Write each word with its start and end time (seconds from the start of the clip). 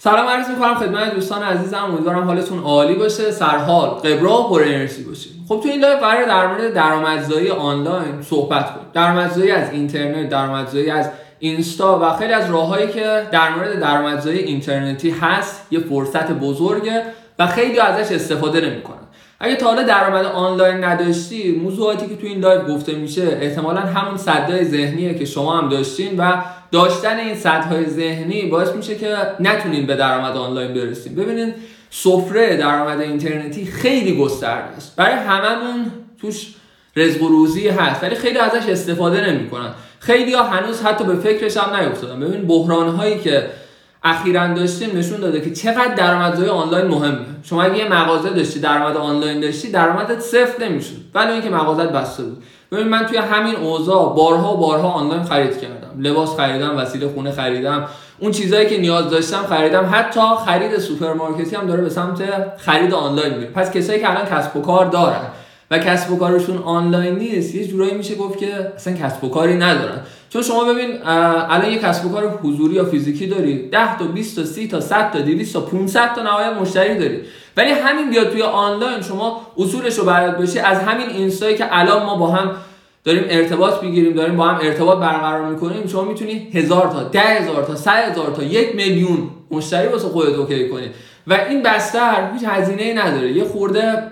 سلام 0.00 0.26
عرض 0.26 0.48
می‌کنم 0.48 0.74
خدمت 0.74 1.14
دوستان 1.14 1.42
عزیزم. 1.42 1.84
امیدوارم 1.84 2.24
حالتون 2.24 2.62
عالی 2.62 2.94
باشه. 2.94 3.30
سرحال 3.30 3.88
قبراق 3.88 4.42
و 4.42 4.48
پر 4.48 4.62
انرژی 4.62 5.02
باشید. 5.02 5.32
خب 5.48 5.60
تو 5.62 5.68
این 5.68 5.80
live 5.80 5.96
قرار 5.96 6.24
در 6.24 6.46
مورد 6.46 6.74
درآمدزایی 6.74 7.50
آنلاین 7.50 8.22
صحبت 8.22 8.74
کنیم. 8.74 8.86
درآمدزایی 8.94 9.50
از 9.50 9.70
اینترنت 9.72 10.28
درآمدزایی 10.28 10.90
از 10.90 11.10
اینستا 11.38 11.98
و 12.02 12.16
خیلی 12.16 12.32
از 12.32 12.50
راههایی 12.50 12.88
که 12.88 13.26
در 13.32 13.50
مورد 13.54 13.80
درآمدزایی 13.80 14.38
اینترنتی 14.38 15.10
هست 15.10 15.66
یه 15.70 15.80
فرصت 15.80 16.32
بزرگه 16.32 17.02
و 17.38 17.46
خیلی 17.46 17.80
ازش 17.80 18.12
استفاده 18.14 18.60
نمی‌کنن 18.60 18.97
اگه 19.40 19.56
تا 19.56 19.66
حالا 19.66 19.82
درآمد 19.82 20.24
آنلاین 20.24 20.84
نداشتی 20.84 21.52
موضوعاتی 21.52 22.06
که 22.06 22.16
تو 22.16 22.26
این 22.26 22.40
live 22.40 22.62
گفته 22.62 22.94
میشه 22.94 23.38
احتمالا 23.40 23.80
همون 23.80 24.16
صدای 24.16 24.64
ذهنیه 24.64 25.14
که 25.14 25.24
شما 25.24 25.58
هم 25.58 25.68
داشتین 25.68 26.16
و 26.20 26.32
داشتن 26.72 27.18
این 27.18 27.34
سطح 27.34 27.82
ذهنی 27.84 28.46
باعث 28.46 28.72
میشه 28.72 28.94
که 28.94 29.16
نتونین 29.40 29.86
به 29.86 29.96
درآمد 29.96 30.36
آنلاین 30.36 30.74
برسیم 30.74 31.14
ببینید 31.14 31.54
سفره 31.90 32.56
درآمد 32.56 33.00
اینترنتی 33.00 33.66
خیلی 33.66 34.16
گسترده 34.16 34.76
است. 34.76 34.96
برای 34.96 35.14
هممون 35.14 35.86
توش 36.20 36.54
رزق 36.96 37.22
و 37.22 37.28
روزی 37.28 37.68
هست 37.68 38.02
ولی 38.02 38.14
خیلی 38.14 38.38
ازش 38.38 38.68
استفاده 38.68 39.30
نمی‌کنن. 39.30 39.70
خیلی 39.98 40.34
ها 40.34 40.42
هنوز 40.42 40.82
حتی 40.82 41.04
به 41.04 41.14
فکرش 41.14 41.56
هم 41.56 41.76
نیفتادن. 41.76 42.20
ببین 42.20 42.46
بحران 42.46 42.88
هایی 42.88 43.18
که 43.18 43.46
اخیرا 44.10 44.46
داشتیم 44.46 44.98
نشون 44.98 45.20
داده 45.20 45.40
که 45.40 45.52
چقدر 45.52 45.94
درآمدزایی 45.94 46.50
آنلاین 46.50 46.86
مهمه. 46.86 47.26
شما 47.42 47.62
اگه 47.62 47.78
یه 47.78 47.88
مغازه 47.88 48.30
داشتی 48.30 48.60
درآمد 48.60 48.96
آنلاین 48.96 49.40
داشتی 49.40 49.70
درآمدت 49.70 50.20
صفر 50.20 50.64
نمی‌شد. 50.64 50.96
ولی 51.14 51.32
اینکه 51.32 51.50
مغازت 51.50 51.92
بسته 51.92 52.22
بود. 52.22 52.42
ببین 52.72 52.88
من 52.88 53.06
توی 53.06 53.18
همین 53.18 53.56
اوضاع 53.56 54.14
بارها 54.16 54.54
بارها 54.54 54.88
آنلاین 54.88 55.22
خرید 55.22 55.60
کردم. 55.60 56.00
لباس 56.00 56.36
خریدم 56.36 56.76
وسیله 56.76 57.08
خونه 57.08 57.32
خریدم. 57.32 57.84
اون 58.18 58.32
چیزهایی 58.32 58.68
که 58.68 58.78
نیاز 58.78 59.10
داشتم 59.10 59.42
خریدم. 59.50 59.88
حتی 59.92 60.20
خرید 60.46 60.78
سوپرمارکتی 60.78 61.56
هم 61.56 61.66
داره 61.66 61.82
به 61.82 61.88
سمت 61.88 62.22
خرید 62.56 62.94
آنلاین 62.94 63.34
میره. 63.34 63.50
پس 63.50 63.72
کسایی 63.72 64.00
که 64.00 64.10
الان 64.10 64.24
کسب 64.24 64.56
و 64.56 64.60
کار 64.60 64.86
دارن 64.86 65.20
و 65.70 65.78
کسب 65.78 66.12
و 66.12 66.18
کارشون 66.18 66.58
آنلاین 66.58 67.14
نیست. 67.14 67.54
یه 67.54 67.66
جورایی 67.66 67.94
میشه 67.94 68.14
گفت 68.14 68.38
که 68.38 68.72
اصلا 68.76 68.92
کسب 68.92 69.24
و 69.24 69.28
کاری 69.28 69.54
ندارن. 69.54 70.00
چون 70.30 70.42
شما 70.42 70.64
ببین 70.64 70.90
الان 71.04 71.72
یه 71.72 71.78
کسب 71.78 72.06
و 72.06 72.08
کار 72.08 72.38
حضوری 72.42 72.74
یا 72.74 72.84
فیزیکی 72.84 73.26
داری 73.26 73.68
10 73.68 73.98
تا 73.98 74.04
20 74.04 74.36
تا 74.36 74.44
30 74.44 74.68
تا 74.68 74.80
100 74.80 75.12
تا 75.12 75.20
200 75.20 75.52
تا 75.52 75.60
500 75.60 76.14
تا 76.14 76.22
نهایت 76.22 76.52
مشتری 76.52 76.98
داری. 76.98 77.20
ولی 77.56 77.70
همین 77.70 78.10
بیاد 78.10 78.30
توی 78.30 78.42
آنلاین 78.42 79.02
شما 79.02 79.46
اصولش 79.58 79.94
رو 79.94 80.04
بلد 80.04 80.38
باشی 80.38 80.58
از 80.58 80.78
همین 80.78 81.08
اینستایی 81.08 81.56
که 81.56 81.66
الان 81.70 82.06
ما 82.06 82.16
با 82.16 82.26
هم 82.26 82.50
داریم 83.04 83.24
ارتباط 83.28 83.82
می‌گیریم 83.82 84.14
داریم 84.14 84.36
با 84.36 84.44
هم 84.44 84.58
ارتباط 84.62 84.98
برقرار 84.98 85.50
می‌کنیم 85.50 85.86
شما 85.86 86.02
می‌تونی 86.04 86.48
هزار 86.52 86.86
تا 86.86 87.02
ده 87.02 87.20
هزار 87.20 87.64
تا 87.64 87.76
صد 87.76 88.10
هزار 88.10 88.30
تا 88.36 88.42
یک 88.42 88.76
میلیون 88.76 89.18
مشتری 89.50 89.88
واسه 89.88 90.08
خودت 90.08 90.34
اوکی 90.34 90.68
کنی. 90.68 90.90
و 91.26 91.38
این 91.48 91.62
بستر 91.62 92.30
هیچ 92.32 92.42
هزینه 92.46 92.82
ای 92.82 92.94
نداره. 92.94 93.32
یه 93.32 93.44
خورده 93.44 94.02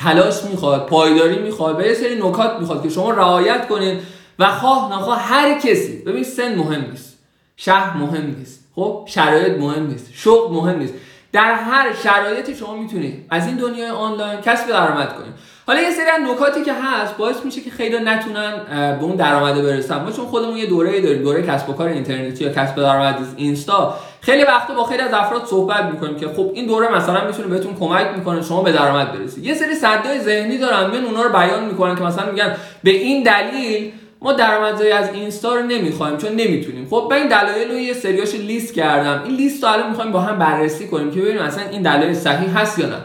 تلاش 0.00 0.44
می‌خواد 0.44 0.86
پایداری 0.86 1.38
می‌خواد 1.38 1.78
و 1.80 1.82
یه 1.82 1.94
سری 1.94 2.18
نکات 2.18 2.60
می‌خواد 2.60 2.82
که 2.82 2.88
شما 2.88 3.10
رعایت 3.10 3.68
کنید 3.68 3.98
و 4.38 4.50
خواه 4.50 4.92
نخواه 4.92 5.20
هر 5.20 5.58
کسی 5.58 6.02
ببین 6.06 6.24
سن 6.24 6.54
مهم 6.54 6.90
نیست 6.90 7.18
شهر 7.56 7.96
مهم 7.96 8.34
نیست 8.38 8.64
خب؟ 8.74 9.04
شرایط 9.06 9.58
مهم 9.58 9.86
نیست 9.86 10.10
شغل 10.14 10.54
مهم 10.54 10.78
نیست. 10.78 10.94
در 11.32 11.54
هر 11.54 11.94
شرایطی 12.02 12.54
شما 12.54 12.76
می‌تونید 12.76 13.26
از 13.30 13.46
این 13.46 13.56
دنیای 13.56 13.90
آنلاین 13.90 14.40
کسب 14.40 14.68
درآمد 14.68 15.14
کنید 15.14 15.34
حالا 15.66 15.80
یه 15.80 15.90
سری 15.90 16.10
از 16.10 16.20
نکاتی 16.32 16.62
که 16.62 16.72
هست 16.72 17.16
باعث 17.16 17.44
میشه 17.44 17.60
که 17.60 17.70
خیلی 17.70 17.98
نتونن 17.98 18.52
به 18.98 19.04
اون 19.04 19.16
درآمد 19.16 19.62
برسن. 19.62 20.02
ما 20.04 20.10
چون 20.10 20.26
خودمون 20.26 20.56
یه 20.56 20.66
دوره 20.66 21.00
داریم 21.00 21.22
دوره 21.22 21.42
کسب 21.42 21.70
و 21.70 21.72
کار 21.72 21.88
اینترنتی 21.88 22.44
یا 22.44 22.52
کسب 22.52 22.76
درآمد 22.76 23.18
اینستا. 23.36 23.94
خیلی 24.20 24.44
وقتا 24.44 24.74
با 24.74 24.84
خیلی 24.84 25.02
از 25.02 25.12
افراد 25.12 25.46
صحبت 25.46 25.84
می‌کنیم 25.84 26.16
که 26.16 26.28
خب 26.28 26.50
این 26.54 26.66
دوره 26.66 26.96
مثلا 26.96 27.26
می‌تونه 27.26 27.48
بهتون 27.48 27.74
کمک 27.74 28.06
می‌کنه 28.16 28.42
شما 28.42 28.62
به 28.62 28.72
درآمد 28.72 29.12
برسید. 29.12 29.44
یه 29.44 29.54
سری 29.54 29.74
صدای 29.74 30.20
ذهنی 30.20 30.58
دارن 30.58 30.86
من 30.86 31.04
اونا 31.04 31.22
رو 31.22 31.28
بیان 31.28 31.64
می‌کنن 31.64 31.96
که 31.96 32.02
مثلا 32.02 32.30
میگن 32.30 32.56
به 32.82 32.90
این 32.90 33.22
دلیل 33.22 33.92
ما 34.22 34.32
درآمدزایی 34.32 34.92
از 34.92 35.14
اینستا 35.14 35.54
رو 35.54 35.62
نمی‌خوایم 35.62 36.16
چون 36.16 36.32
نمی‌تونیم. 36.32 36.86
خب 36.90 37.08
من 37.10 37.16
این 37.16 37.28
دلایل 37.28 37.70
رو 37.70 37.78
یه 37.78 37.92
سریاش 37.92 38.34
لیست 38.34 38.74
کردم. 38.74 39.22
این 39.24 39.36
لیست 39.36 39.64
رو 39.64 39.70
الان 39.70 39.88
می‌خوایم 39.88 40.12
با 40.12 40.20
هم 40.20 40.38
بررسی 40.38 40.88
کنیم 40.88 41.10
که 41.10 41.20
ببینیم 41.20 41.42
اصلا 41.42 41.64
این 41.70 41.82
دلایل 41.82 42.14
صحیح 42.14 42.58
هست 42.58 42.78
یا 42.78 42.86
نه. 42.86 42.96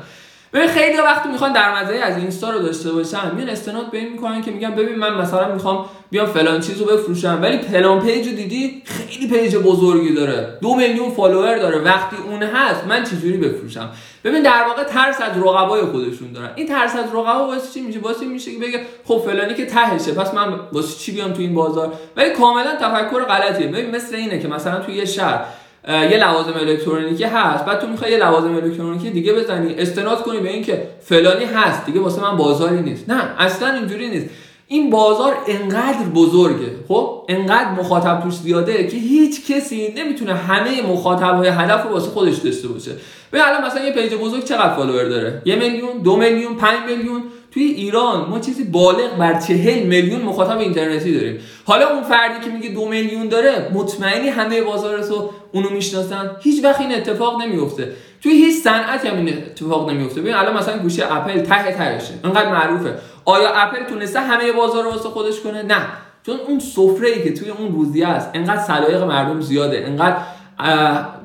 ببین 0.56 0.68
خیلی 0.68 0.98
وقتی 0.98 1.30
می‌خوان 1.30 1.54
درآمدزایی 1.54 2.00
از 2.00 2.18
اینستا 2.18 2.50
رو 2.50 2.60
داشته 2.60 2.92
باشن. 2.92 3.36
میان 3.36 3.50
استناد 3.50 3.92
به 3.92 3.98
این 3.98 4.12
می‌کنن 4.12 4.42
که 4.42 4.52
میگن 4.52 4.76
ببین 4.76 4.96
من 4.96 5.14
مثلا 5.14 5.54
می‌خوام 5.54 5.86
بیام 6.10 6.26
فلان 6.26 6.62
چیزو 6.62 6.86
بفروشم. 6.86 7.40
ولی 7.42 7.58
فلان 7.58 8.02
page 8.02 8.30
دیدی؟ 8.30 8.84
خیلی 8.86 9.28
page 9.28 9.56
بزرگی 9.56 10.14
داره. 10.14 10.58
دو 10.62 10.76
میلیون 10.76 11.12
follower 11.12 11.58
داره. 11.58 11.80
وقتی 11.80 12.16
اون 12.30 12.44
هست 12.44 12.88
من 12.88 13.04
چجوری 13.04 13.38
بفروشم؟ 13.38 13.90
ببین 14.24 14.44
در 14.44 14.64
واقع 14.68 14.84
ترس 14.84 15.22
از 15.22 15.38
رقبای 15.38 15.82
خودشون 15.82 16.32
دارن. 16.34 16.50
این 16.56 16.68
ترس 16.68 16.96
از 16.96 17.06
رقبا 17.14 17.48
واسه 17.48 17.74
چی 17.74 17.82
میشه؟ 17.82 18.00
واسه 18.00 18.26
میشه 18.26 18.52
که 18.52 18.60
بگه 18.60 18.82
خب 19.06 19.22
فلانی 19.26 19.54
که 19.54 19.66
تهشه 19.66 20.14
پس 20.14 20.34
من 20.34 20.60
واسه 20.72 21.00
چی 21.00 21.12
بیام 21.12 21.34
تو 21.34 21.42
این 21.42 21.54
بازار؟ 21.54 21.94
ولی 22.18 22.30
کاملا 22.30 22.76
تفکر 22.76 23.24
غلطیه. 23.24 23.68
ببین 23.68 23.96
مثل 23.96 24.16
اینه 24.16 24.40
که 24.40 24.48
مثلا 24.48 24.80
تو 24.80 24.92
یه 24.92 25.06
شهر 25.06 25.46
یه 25.88 26.18
لوازم 26.18 26.54
الکترونیکی 26.60 27.24
هست. 27.24 27.66
بعد 27.66 27.80
تو 27.80 27.88
می‌خوای 27.88 28.12
یه 28.12 28.18
لوازم 28.18 28.56
الکترونیکی 28.56 29.10
دیگه 29.10 29.34
بزنی. 29.34 29.76
استناد 29.78 30.22
کنی 30.22 30.40
به 30.40 30.50
اینکه 30.50 30.88
فلانی 31.02 31.46
هست. 31.46 31.86
دیگه 31.86 32.00
واسه 32.00 32.22
من 32.22 32.38
بازاری 32.38 32.82
نیست. 32.82 33.10
نه 33.10 33.24
اصلا 33.38 33.74
اینجوری 33.74 34.10
نیست. 34.10 34.30
این 34.68 34.90
بازار 34.90 35.34
انقدر 35.48 36.06
بزرگه. 36.16 36.72
خب؟ 36.88 37.26
انقدر 37.30 37.72
مخاطب 37.72 38.20
توش 38.24 38.34
زیاده 38.34 38.88
که 38.88 38.98
هیچ 38.98 39.52
کسی 39.52 39.94
نمی‌تونه 39.98 40.34
همه 40.34 40.82
مخاطب 40.82 41.36
های 41.36 41.48
هدف 41.48 41.84
رو 41.84 41.90
واسه 41.90 42.10
خودش 42.10 42.36
داشته 42.36 42.68
باشه. 42.68 42.92
به 43.32 43.48
الان 43.48 43.66
مثلا 43.66 43.86
یه 43.86 43.92
page 43.92 44.14
بزرگ 44.14 44.44
چقدر 44.44 44.76
follower 44.76 45.04
داره؟ 45.04 45.42
یه 45.46 45.56
میلیون 45.56 45.98
دو 46.04 46.16
میلیون 46.16 46.56
پنج 46.56 46.80
میلیون. 46.88 47.24
توی 47.56 47.64
ایران 47.64 48.30
ما 48.30 48.40
چیزی 48.40 48.64
بالغ 48.64 49.18
بر 49.20 49.40
چهل 49.40 49.84
میلیون 49.84 50.22
مخاطب 50.22 50.58
اینترنتی 50.58 51.14
داریم. 51.14 51.40
حالا 51.66 51.90
اون 51.90 52.04
فردی 52.04 52.46
که 52.46 52.52
میگه 52.52 52.70
دو 52.70 52.88
میلیون 52.88 53.28
داره 53.28 53.70
مطمئنی 53.74 54.28
همه 54.28 54.62
بازار 54.62 55.02
رو 55.02 55.34
اونو 55.52 55.70
می‌شناسن. 55.70 56.32
هیچ 56.42 56.64
وقت 56.64 56.82
این 56.82 56.96
اتفاق 56.96 57.42
نمیفته 57.42 57.92
توی 58.24 58.32
هیچ 58.32 58.64
صنعتی 58.64 59.08
هم 59.08 59.18
این 59.18 59.38
اتفاق 59.38 59.90
نمیفته 59.90 60.22
ببین 60.22 60.34
الان 60.34 60.58
مثلا 60.58 60.78
گوشی 60.78 61.02
اپل 61.02 61.40
ته 61.40 61.72
تهشه. 61.72 62.14
انقدر 62.24 62.52
معروفه. 62.52 62.94
آیا 63.26 63.50
اپل 63.50 63.84
تونسته 63.84 64.20
همه 64.20 64.52
بازار 64.52 64.84
رو 64.84 64.92
واسه 64.92 65.10
خودش 65.10 65.40
کنه؟ 65.40 65.64
نه. 65.64 65.88
چون 66.26 66.36
اون 66.48 66.60
سفره 66.60 67.08
ای 67.10 67.24
که 67.24 67.34
توی 67.34 67.50
اون 67.50 67.72
روزیه 67.72 68.08
است 68.08 68.30
انقدر 68.34 68.62
سلایق 68.62 69.04
مردم 69.04 69.42
زیاده. 69.42 69.84
انقدر 69.88 70.18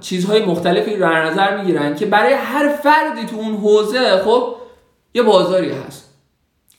چیزهای 0.01 0.45
مختلفی 0.45 0.95
رو 0.95 1.01
در 1.01 1.25
نظر 1.25 1.57
می‌گیرن 1.57 1.97
که 1.97 2.07
برای 2.07 2.33
هر 2.33 2.69
فردی 2.69 3.27
تو 3.31 3.37
اون 3.37 3.57
حوزه 3.57 4.23
خب 4.25 4.55
یه 5.15 5.23
بازاری 5.23 5.73
هست. 5.73 6.10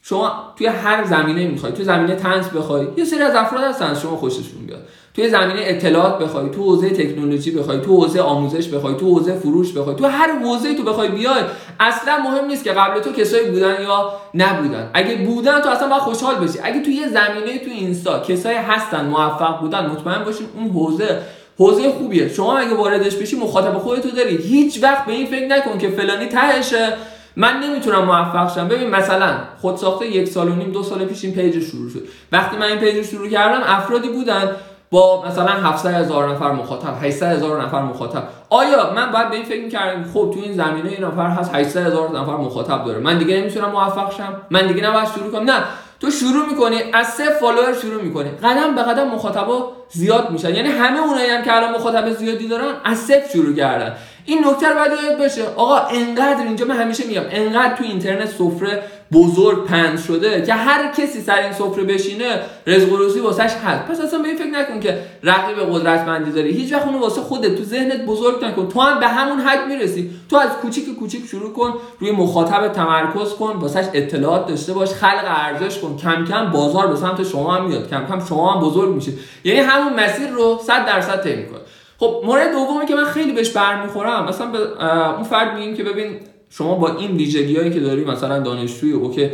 شما 0.04 0.54
توی 0.56 0.68
هر 0.68 1.04
زمینه 1.04 1.48
می‌خوای 1.48 1.72
توی 1.72 1.86
زمینه 1.86 2.16
تنس 2.16 2.50
بخوای 2.50 2.88
یه 2.98 3.06
سری 3.06 3.22
از 3.22 3.36
افراد 3.36 3.64
هستن 3.64 3.94
شما 3.94 4.16
خوششون 4.16 4.66
بیاد. 4.68 4.88
توی 5.14 5.30
زمینه 5.30 5.60
اطلاعات 5.64 6.20
بخوای 6.20 6.50
تو 6.50 6.64
حوزه 6.64 6.90
تکنولوژی 6.90 7.52
بخوای 7.52 7.82
تو 7.82 7.96
حوزه 7.96 8.22
آموزش 8.22 8.68
بخوای 8.68 8.96
تو 8.96 9.06
حوزه 9.06 9.34
فروش 9.34 9.74
بخوای 9.74 9.96
تو 9.96 10.06
هر 10.06 10.40
حوزه 10.40 10.76
تو 10.76 10.84
بخوای 10.84 11.08
بیای 11.08 11.44
اصلا 11.80 12.18
مهم 12.18 12.46
نیست 12.46 12.64
که 12.64 12.72
قبل 12.72 13.00
تو 13.00 13.12
کسایی 13.12 13.50
بودن 13.50 13.82
یا 13.82 14.14
نبودن. 14.34 14.90
اگه 14.94 15.16
بودن 15.16 15.62
تو 15.62 15.70
اصلا 15.70 15.88
باید 15.88 16.02
خوشحال 16.02 16.36
بشی. 16.36 16.60
اگه 16.64 16.82
تو 16.82 16.92
یه 16.92 17.08
زمینه 17.08 17.60
تو 17.60 17.70
اینستا 17.72 18.20
کسایی 18.20 18.58
هستن 18.58 19.06
موفق 19.06 19.60
بودن 19.60 19.86
مطمئن 19.86 20.24
باشین 20.24 20.48
اون 20.56 20.70
حوزه 20.70 21.22
حوزه 21.60 21.92
خوبیه. 21.92 22.30
شما 22.30 22.58
اگه 22.58 22.74
واردش 22.74 23.16
بشی 23.16 23.36
مخاطب 23.36 23.78
خودتو 23.78 24.10
داری. 24.10 24.36
هیچ 24.38 24.84
وقت 24.84 25.06
به 25.06 25.12
این 25.12 25.26
فکر 25.26 25.48
نکن 25.48 25.78
که 25.78 25.90
فلانی 25.90 26.26
تهشه. 26.26 26.94
من 27.42 27.60
نمی‌تونم 27.60 28.04
موفق 28.04 28.56
شم. 28.56 28.68
ببین 28.68 28.90
مثلا 28.90 29.34
خود 29.62 29.78
ساخته 29.78 30.08
یک 30.08 30.28
سال 30.28 30.50
و 30.50 30.56
نیم 30.56 30.72
دو 30.72 30.84
سال 30.84 31.06
پیش 31.06 31.26
این 31.26 31.34
page 31.34 31.64
شروع 31.64 31.90
شد. 31.90 32.04
وقتی 32.32 32.58
من 32.58 32.66
این 32.66 32.78
page 32.78 33.06
شروع 33.06 33.28
کردم 33.28 33.62
افرادی 33.66 34.10
بودن 34.10 34.52
با 34.92 35.26
مثلا 35.28 35.48
700 35.48 35.94
هزار 35.94 36.30
نفر 36.30 36.52
مخاطب 36.52 36.94
800 37.04 37.28
هزار 37.28 37.64
نفر 37.64 37.82
مخاطب. 37.82 38.24
آیا 38.50 38.94
من 38.96 39.12
باید 39.12 39.30
به 39.30 39.36
این 39.36 39.46
فکر 39.46 39.64
می‌کردم 39.64 40.04
خب 40.04 40.32
تو 40.34 40.40
این 40.44 40.54
زمینه 40.54 40.90
این 40.90 41.04
نفر 41.04 41.28
هست 41.28 41.56
800 41.56 41.88
هزار 41.88 42.10
نفر 42.10 42.36
مخاطب 42.36 42.86
داره. 42.86 43.00
من 43.00 43.18
دیگه 43.18 43.38
نمی‌تونم 43.38 43.72
موفق 43.72 44.18
شم؟ 44.18 44.34
من 44.50 44.68
دیگه 44.68 44.90
نباید 44.90 45.08
شروع 45.16 45.32
کنم؟ 45.32 45.50
نه. 45.52 45.64
تو 46.00 46.12
شروع 46.12 46.46
می‌کنی 46.50 46.78
از 46.94 47.08
سه 47.08 47.30
follower 47.30 47.74
شروع 47.82 48.02
می‌کنی. 48.02 48.30
قدم 48.30 48.76
به 48.76 48.82
قدم 48.82 49.08
مخاطبا 49.08 49.72
زیاد 49.90 50.32
میشن. 50.32 50.56
یعنی 50.56 50.70
همه 50.70 51.00
اونایی 51.00 51.30
هم 51.30 51.44
که 51.44 51.56
الان 51.56 51.72
مخاطب 51.76 52.10
زیادی 52.10 52.48
دارن 52.48 52.74
از 52.84 52.98
صفر 52.98 53.30
شروع 53.34 53.56
کردن. 53.56 53.96
این 54.26 54.46
نکته 54.48 54.70
رو 54.70 54.76
باید 54.76 54.92
یاد 55.04 55.22
بشه 55.22 55.44
آقا 55.56 55.78
انقدر 55.78 56.44
اینجا 56.44 56.66
من 56.66 56.76
همیشه 56.76 57.08
میگم 57.08 57.24
انقدر 57.32 57.76
تو 57.76 57.84
اینترنت 57.84 58.30
سفره 58.30 58.84
بزرگ 59.14 59.66
پند 59.66 60.00
شده 60.00 60.44
که 60.46 60.54
هر 60.54 60.92
کسی 60.92 61.22
سر 61.22 61.40
این 61.40 61.52
سفره 61.52 61.84
بشینه 61.84 62.42
رزق 62.68 62.94
روزی 62.94 63.20
واسش 63.20 63.52
هست. 63.66 63.86
پس 63.86 64.02
اصلا 64.02 64.20
به 64.20 64.28
این 64.28 64.38
فکر 64.38 64.48
نکن 64.48 64.80
که 64.80 64.98
رقیب 65.24 65.58
قدرتمندی 65.74 66.32
داری. 66.32 66.52
هیچ 66.52 66.74
وقت 66.74 66.86
اونو 66.86 67.00
واسه 67.00 67.22
خودت 67.22 67.56
تو 67.56 67.64
ذهنت 67.64 68.06
بزرگ 68.06 68.46
نکن. 68.46 68.68
تو 68.68 68.82
هم 68.82 69.00
به 69.00 69.08
همون 69.08 69.40
حد 69.40 69.68
می‌رسی. 69.68 70.12
تو 70.30 70.38
از 70.38 70.50
کوچیک 70.50 70.96
کوچیک 71.00 71.26
شروع 71.26 71.54
کن 71.54 71.74
روی 72.00 72.12
مخاطب 72.12 72.68
تمرکز 72.68 73.34
کن 73.34 73.56
واسش 73.56 73.86
اطلاعات 73.94 74.48
داشته 74.48 74.74
باش 74.74 74.90
خلق 74.90 75.24
ارزش 75.26 75.80
کن. 75.80 75.98
کم 75.98 76.26
کم 76.26 76.52
بازار 76.52 76.88
به 76.88 76.96
سمت 76.96 77.24
شما 77.24 77.54
هم 77.54 77.66
میاد. 77.66 77.90
کم 77.90 78.06
کم 78.10 78.26
شما 78.26 78.54
هم 78.54 78.62
بزرگ 78.62 78.96
میشه 78.96 79.12
یعنی 79.44 79.60
همون 79.60 79.94
مسیر 79.94 80.28
رو 80.28 80.60
100 80.64 80.86
درصد 80.86 81.24
طی 81.24 81.46
کن 81.46 81.60
خب 82.02 82.22
مورد 82.26 82.52
دومی 82.52 82.86
که 82.86 82.96
من 82.96 83.06
خیلی 83.06 83.32
بهش 83.32 83.50
برمیخورم 83.50 84.26
مثلا 84.26 84.48
به 84.48 84.86
اون 85.16 85.24
فرد 85.24 85.58
میگیم 85.58 85.76
که 85.76 85.84
ببین 85.84 86.16
شما 86.50 86.76
با 86.76 86.98
این 86.98 87.12
ویژگی 87.12 87.70
که 87.70 87.80
داری 87.80 88.06
مثلا 88.06 88.40
دانشجوی 88.40 88.92
اوکی 88.92 89.30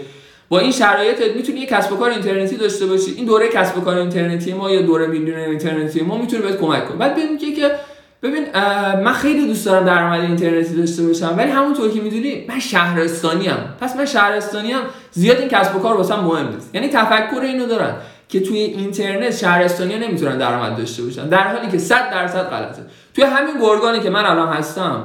با 0.49 0.59
این 0.59 0.71
شرایط 0.71 1.35
می‌تونی 1.35 1.59
یک 1.59 1.69
کسب 1.69 1.93
و 1.93 1.95
کار 1.95 2.09
اینترنتی 2.09 2.55
داشته 2.55 2.85
باشی. 2.85 3.11
این 3.11 3.25
دوره 3.25 3.47
کسب 3.47 3.77
و 3.77 3.81
کار 3.81 3.97
اینترنتی 3.97 4.53
ما 4.53 4.71
یا 4.71 4.81
دوره 4.81 5.07
میلیون 5.07 5.39
اینترنتی 5.39 6.01
ما 6.01 6.17
می‌تونه 6.17 6.41
بهت 6.41 6.59
کمک 6.59 6.87
کنه 6.87 6.97
بعد 6.97 7.15
ببین 7.15 7.37
که 7.37 7.71
ببین 8.23 8.43
من 9.03 9.13
خیلی 9.13 9.47
دوست 9.47 9.65
دارم 9.65 9.85
درآمد 9.85 10.21
اینترنتی 10.21 10.75
داشته 10.75 11.03
باشم 11.03 11.35
ولی 11.37 11.51
همونطور 11.51 11.91
که 11.91 12.01
می‌دونی 12.01 12.45
من 12.49 12.59
شهرستانی 12.59 13.47
ام 13.49 13.75
پس 13.81 13.95
من 13.95 14.05
شهرستانی 14.05 14.73
ام 14.73 14.81
زیاد 15.11 15.37
این 15.37 15.49
کسب 15.49 15.75
و 15.75 15.79
کار 15.79 15.97
واسم 15.97 16.19
مهم 16.19 16.53
نیست. 16.53 16.75
یعنی 16.75 16.87
تفکر 16.87 17.41
اینو 17.41 17.65
دارن. 17.65 17.95
که 18.29 18.39
توی 18.39 18.57
اینترنت 18.57 19.35
شهرستانی 19.35 19.93
ها 19.93 19.99
نمی‌تونن 19.99 20.37
درآمد 20.37 20.77
داشته 20.77 21.03
باشن. 21.03 21.29
در 21.29 21.55
حالی 21.55 21.71
که 21.71 21.77
100 21.77 22.11
درصد 22.11 22.49
غلطه. 22.49 22.81
توی 23.13 23.23
همین 23.23 23.61
گرگانی 23.61 23.99
که 23.99 24.09
من 24.09 24.25
الان 24.25 24.47
هستم 24.47 25.03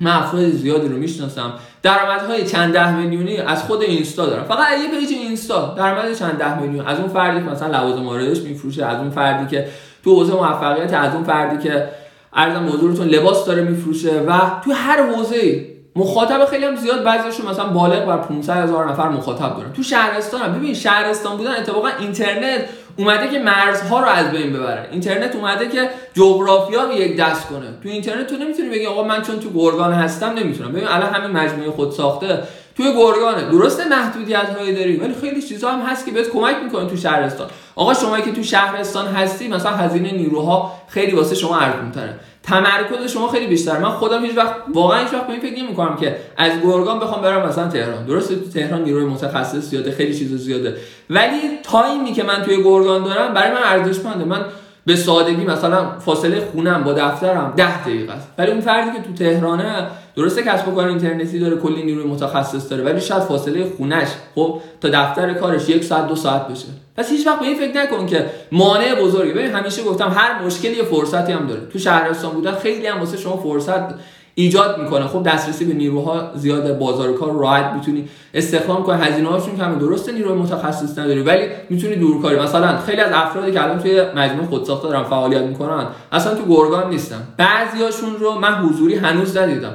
من 0.00 0.50
زیادی 0.50 0.88
رو 0.88 0.96
می‌شناسم. 0.96 1.52
درآمدهای 1.82 2.46
چند 2.46 2.72
ده 2.72 2.96
میلیونی 2.96 3.36
از 3.36 3.62
خود 3.62 3.82
اینستا 3.82 4.26
دارم. 4.26 4.44
فقط 4.44 4.66
یه 4.78 5.00
پیج 5.00 5.12
اینستا. 5.12 5.74
درآمد 5.74 6.14
چند 6.14 6.38
ده 6.38 6.60
میلیون. 6.60 6.86
از 6.86 6.98
اون 6.98 7.08
فردی 7.08 7.44
که 7.44 7.50
مثلا 7.50 7.78
لوازم 7.78 8.08
آرایش 8.08 8.38
میفروشه 8.38 8.86
از 8.86 8.98
اون 8.98 9.10
فردی 9.10 9.56
که 9.56 9.68
تو 10.04 10.14
حوزه 10.14 10.32
موفقیت 10.32 10.94
از 10.94 11.14
اون 11.14 11.24
فردی 11.24 11.68
که 11.68 11.88
ارزم 12.32 12.68
حضورتون 12.68 13.08
لباس 13.08 13.46
داره 13.46 13.62
میفروشه 13.62 14.20
و 14.20 14.40
تو 14.64 14.72
هر 14.72 15.02
حوزه 15.02 15.69
مخاطب 15.96 16.44
خیلی 16.44 16.64
هم 16.64 16.76
زیاد 16.76 17.04
بعضیشون 17.04 17.46
مثلا 17.46 17.66
بالغ 17.66 18.06
بر 18.06 18.16
500 18.16 18.56
هزار 18.56 18.90
نفر 18.90 19.08
مخاطب 19.08 19.56
دارن. 19.56 19.72
تو 19.72 19.82
شهرستان 19.82 20.40
هم. 20.40 20.52
ببین 20.52 20.74
شهرستان 20.74 21.36
بودن 21.36 21.50
اتفاقا 21.50 21.88
اینترنت 21.98 22.60
اومده 22.96 23.28
که 23.28 23.38
مرزها 23.38 24.00
رو 24.00 24.06
از 24.06 24.30
بین 24.30 24.52
ببره. 24.52 24.88
اینترنت 24.92 25.36
اومده 25.36 25.68
که 25.68 25.90
جغرافیا 26.14 26.84
رو 26.84 26.92
یک 26.92 27.16
دست 27.16 27.46
کنه. 27.46 27.66
تو 27.82 27.88
اینترنت 27.88 28.26
تو 28.26 28.36
نمی‌تونی 28.36 28.68
بگی 28.68 28.86
آقا 28.86 29.02
من 29.02 29.22
چون 29.22 29.40
تو 29.40 29.50
گرگان 29.50 29.92
هستم 29.92 30.30
نمی‌تونم. 30.30 30.72
ببین 30.72 30.88
الان 30.88 31.14
همین 31.14 31.30
مجموعه 31.36 31.70
خود 31.70 31.92
ساخته 31.92 32.42
توی 32.76 32.92
گرگانه. 32.92 33.50
درسته 33.50 33.88
محدودیت 33.88 34.56
هایی 34.58 34.74
داری 34.74 34.96
ولی 34.96 35.14
خیلی 35.20 35.42
چیزا 35.42 35.70
هم 35.70 35.80
هست 35.80 36.06
که 36.06 36.12
بهت 36.12 36.28
کمک 36.28 36.56
می‌کنه 36.64 36.90
تو 36.90 36.96
شهرستان. 36.96 37.46
آقا 37.76 37.94
شما 37.94 38.20
که 38.20 38.32
تو 38.32 38.42
شهرستان 38.42 39.06
هستی 39.06 39.48
مثلا 39.48 39.72
هزینه 39.72 40.12
نیروها 40.12 40.72
خیلی 40.88 41.12
واسه 41.12 41.34
شما 41.34 41.58
ارزونتره. 41.58 42.14
تمرکز 42.42 43.12
شما 43.12 43.28
خیلی 43.28 43.46
بیشتر. 43.46 43.78
من 43.78 43.90
خودم 43.90 44.24
هیچ 44.24 44.36
وقت 44.36 44.54
واقعا 44.74 45.00
هیچ 45.00 45.12
وقت 45.12 45.26
به 45.26 45.32
این 45.32 45.42
فکر 45.42 45.62
نمی‌کنم 45.62 45.96
که 45.96 46.16
از 46.36 46.52
گرگان 46.64 47.00
بخوام 47.00 47.22
برم 47.22 47.48
مثلا 47.48 47.68
تهران. 47.68 48.06
درسته 48.06 48.36
تو 48.36 48.50
تهران 48.50 48.84
نیروی 48.84 49.04
متخصص 49.04 49.56
زیاده 49.56 49.90
خیلی 49.92 50.18
چیز 50.18 50.34
زیاده. 50.34 50.76
ولی 51.10 51.40
تایمی 51.62 52.12
که 52.12 52.22
من 52.22 52.42
توی 52.42 52.62
گرگان 52.62 53.04
دارم 53.04 53.34
برای 53.34 53.50
من 53.50 53.62
ارزشمنده. 53.64 54.24
من 54.24 54.44
به 54.86 54.96
سادگی 54.96 55.44
مثلا 55.44 55.98
فاصله 55.98 56.48
خونم 56.52 56.84
با 56.84 56.92
دفترم 56.92 57.52
10 57.56 57.82
دقیقه 57.82 58.12
است. 58.12 58.28
ولی 58.38 58.50
اون 58.50 58.60
فردی 58.60 58.90
که 58.90 59.02
تو 59.02 59.12
تهرانه 59.12 59.86
درسته 60.16 60.42
کسب 60.42 60.68
و 60.68 60.74
کار 60.74 60.88
اینترنتی 60.88 61.38
داره 61.38 61.56
کلی 61.56 61.82
نیروی 61.82 62.04
متخصص 62.04 62.70
داره 62.70 62.84
ولی 62.84 63.00
شاید 63.00 63.22
فاصله 63.22 63.72
خونش 63.76 64.08
خب 64.34 64.60
تا 64.80 64.88
دفتر 64.88 65.32
کارش 65.32 65.68
یک 65.68 65.84
ساعت 65.84 66.08
دو 66.08 66.16
ساعت 66.16 66.48
بشه. 66.48 66.66
پس 66.96 67.10
هیچ 67.10 67.26
وقت 67.26 67.40
به 67.40 67.46
این 67.46 67.58
فکر 67.58 67.82
نکن 67.82 68.06
که 68.06 68.26
مانع 68.52 68.94
بزرگی. 68.94 69.32
ببین 69.32 69.50
همیشه 69.50 69.82
گفتم 69.82 70.12
هر 70.16 70.42
مشکلی 70.42 70.76
یه 70.76 70.82
فرصتی 70.82 71.32
هم 71.32 71.46
داره. 71.46 71.60
تو 71.72 71.78
شهرستان 71.78 72.32
بودن 72.32 72.54
خیلی 72.54 72.86
هم 72.86 73.00
واسه 73.00 73.16
شما 73.16 73.36
فرصت 73.36 73.94
ایجاد 74.40 74.78
می‌کنه. 74.82 75.06
خب 75.06 75.22
دسترسی 75.22 75.64
به 75.64 75.74
نیروها 75.74 76.30
زیاد 76.34 76.78
بازار 76.78 77.12
کار 77.12 77.32
راحت 77.32 77.72
می‌تونی 77.74 78.08
استخدام 78.34 78.82
کنی. 78.82 79.02
هزینه 79.02 79.28
هاشون 79.28 79.56
کمه. 79.56 79.74
درسته 79.74 80.12
نیروی 80.12 80.32
متخصص 80.32 80.98
نداری 80.98 81.22
ولی 81.22 81.42
می‌تونی 81.70 81.96
دورکاری. 81.96 82.40
مثلا 82.40 82.78
خیلی 82.78 83.00
از 83.00 83.12
افرادی 83.14 83.52
که 83.52 83.62
الان 83.62 83.78
توی 83.78 84.02
مجموعه 84.16 84.46
خودساخته 84.46 84.88
دارن 84.88 85.02
فعالیت 85.02 85.42
می‌کنن 85.42 85.86
اصلا 86.12 86.34
تو 86.34 86.42
گرگان 86.48 86.90
نیستن. 86.90 87.28
بعضیاشون 87.36 88.16
رو 88.20 88.34
من 88.34 88.54
حضوری 88.54 88.94
هنوز 88.94 89.36
ندیدم. 89.36 89.72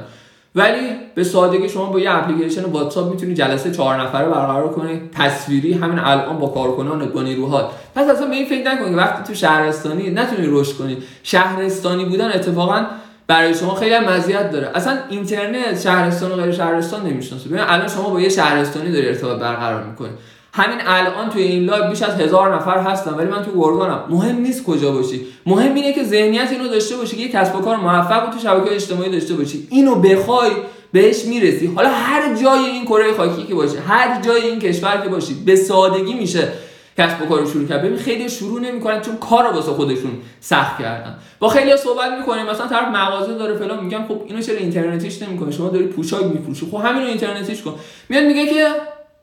ولی 0.54 0.80
به 1.14 1.24
سادگی 1.24 1.68
شما 1.68 1.84
با 1.84 2.00
یه 2.00 2.10
اپلیکیشن 2.10 2.64
واتساپ 2.64 3.10
می‌تونی 3.10 3.34
جلسه 3.34 3.70
چهار 3.70 4.00
نفره 4.00 4.28
برقرار 4.28 4.68
کنی. 4.68 5.00
تصویری 5.14 5.72
همین 5.72 5.98
الان 5.98 6.38
با 6.38 6.46
کارکنان 6.46 7.08
با 7.08 7.22
نیروها 7.22 7.70
پس 7.94 8.08
اصلا 8.08 8.26
به 8.26 8.34
این 8.34 8.46
فکر 8.46 8.72
نکنید 8.72 8.96
وقتی 8.96 9.22
تو 9.24 9.34
شهرستانی 9.34 10.10
نتونی 10.10 10.46
رشد 10.50 10.76
کنی. 10.76 10.96
شهرستانی 11.22 12.04
بودن 12.04 12.32
اتفاقا 12.32 12.86
برای 13.26 13.54
شما 13.54 13.74
خیلی 13.74 13.98
مزیت 13.98 14.52
داره. 14.52 14.70
اصلا 14.74 14.98
اینترنت 15.10 15.80
شهرستان 15.80 16.32
و 16.32 16.36
غیر 16.36 16.52
شهرستان 16.52 17.06
نمی‌شناسه. 17.06 17.48
ببین 17.48 17.60
الان 17.60 17.88
شما 17.88 18.10
با 18.10 18.20
یه 18.20 18.28
شهرستانی 18.28 18.92
داری 18.92 19.08
ارتباط 19.08 19.40
برقرار 19.40 19.84
می‌کنی. 19.84 20.10
همین 20.52 20.78
الان 20.86 21.30
توی 21.30 21.42
این 21.42 21.64
live 21.64 21.90
بیش 21.90 22.02
از 22.02 22.20
هزار 22.20 22.54
نفر 22.54 22.78
هستن 22.78 23.10
ولی 23.10 23.26
من 23.26 23.44
تو 23.44 23.50
گرگانم. 23.56 24.00
مهم 24.10 24.36
نیست 24.36 24.64
کجا 24.64 24.92
باشی. 24.92 25.26
مهم 25.46 25.74
اینه 25.74 25.92
که 25.92 26.04
ذهنیت 26.04 26.48
اینو 26.50 26.68
داشته 26.68 26.96
باشی 26.96 27.16
که 27.16 27.22
یه 27.22 27.28
کسب 27.28 27.56
و 27.56 27.60
کار 27.60 27.76
موفق 27.76 28.30
تو 28.30 28.38
شبکه 28.38 28.74
اجتماعی 28.74 29.10
داشته 29.10 29.34
باشی. 29.34 29.68
اینو 29.70 29.94
بخوای 29.94 30.50
بهش 30.92 31.24
می‌رسی. 31.24 31.72
حالا 31.76 31.88
هر 31.88 32.34
جای 32.34 32.64
این 32.64 32.84
کره 32.84 33.12
خاکی 33.16 33.42
که 33.42 33.54
باشی 33.54 33.76
هر 33.88 34.22
جای 34.22 34.42
این 34.42 34.58
کشور 34.58 35.00
که 35.02 35.08
باشی 35.08 35.34
به 35.46 35.56
سادگی 35.56 36.14
میشه. 36.14 36.48
کسب 36.98 37.22
و 37.22 37.26
کار 37.26 37.46
شروع 37.46 37.66
کرد. 37.68 37.82
ببین 37.82 37.96
خیلی 37.96 38.28
شروع 38.28 38.60
نمی‌کنن 38.60 39.00
چون 39.00 39.16
کار 39.16 39.48
رو 39.48 39.54
واسه 39.54 39.72
خودشون 39.72 40.10
سخت 40.40 40.78
کردن. 40.78 41.14
با 41.38 41.48
خیلی 41.48 41.76
صحبت 41.76 42.12
می‌کنیم 42.18 42.46
مثلا 42.46 42.66
طرف 42.66 42.88
مغازه 42.88 43.34
داره 43.34 43.54
فلان 43.56 43.84
میگم 43.84 44.04
خب 44.08 44.22
اینو 44.26 44.42
چرا 44.42 44.56
اینترنتیش 44.56 45.22
نمی‌کنه؟ 45.22 45.50
شما 45.50 45.68
داری 45.68 45.86
پوشاک 45.86 46.24
میفروشی. 46.24 46.66
خب 46.70 46.76
همین 46.76 47.02
رو 47.02 47.08
اینترنتیش 47.08 47.62
کن. 47.62 47.74
میاد 48.08 48.24
میگه 48.24 48.46
که 48.46 48.68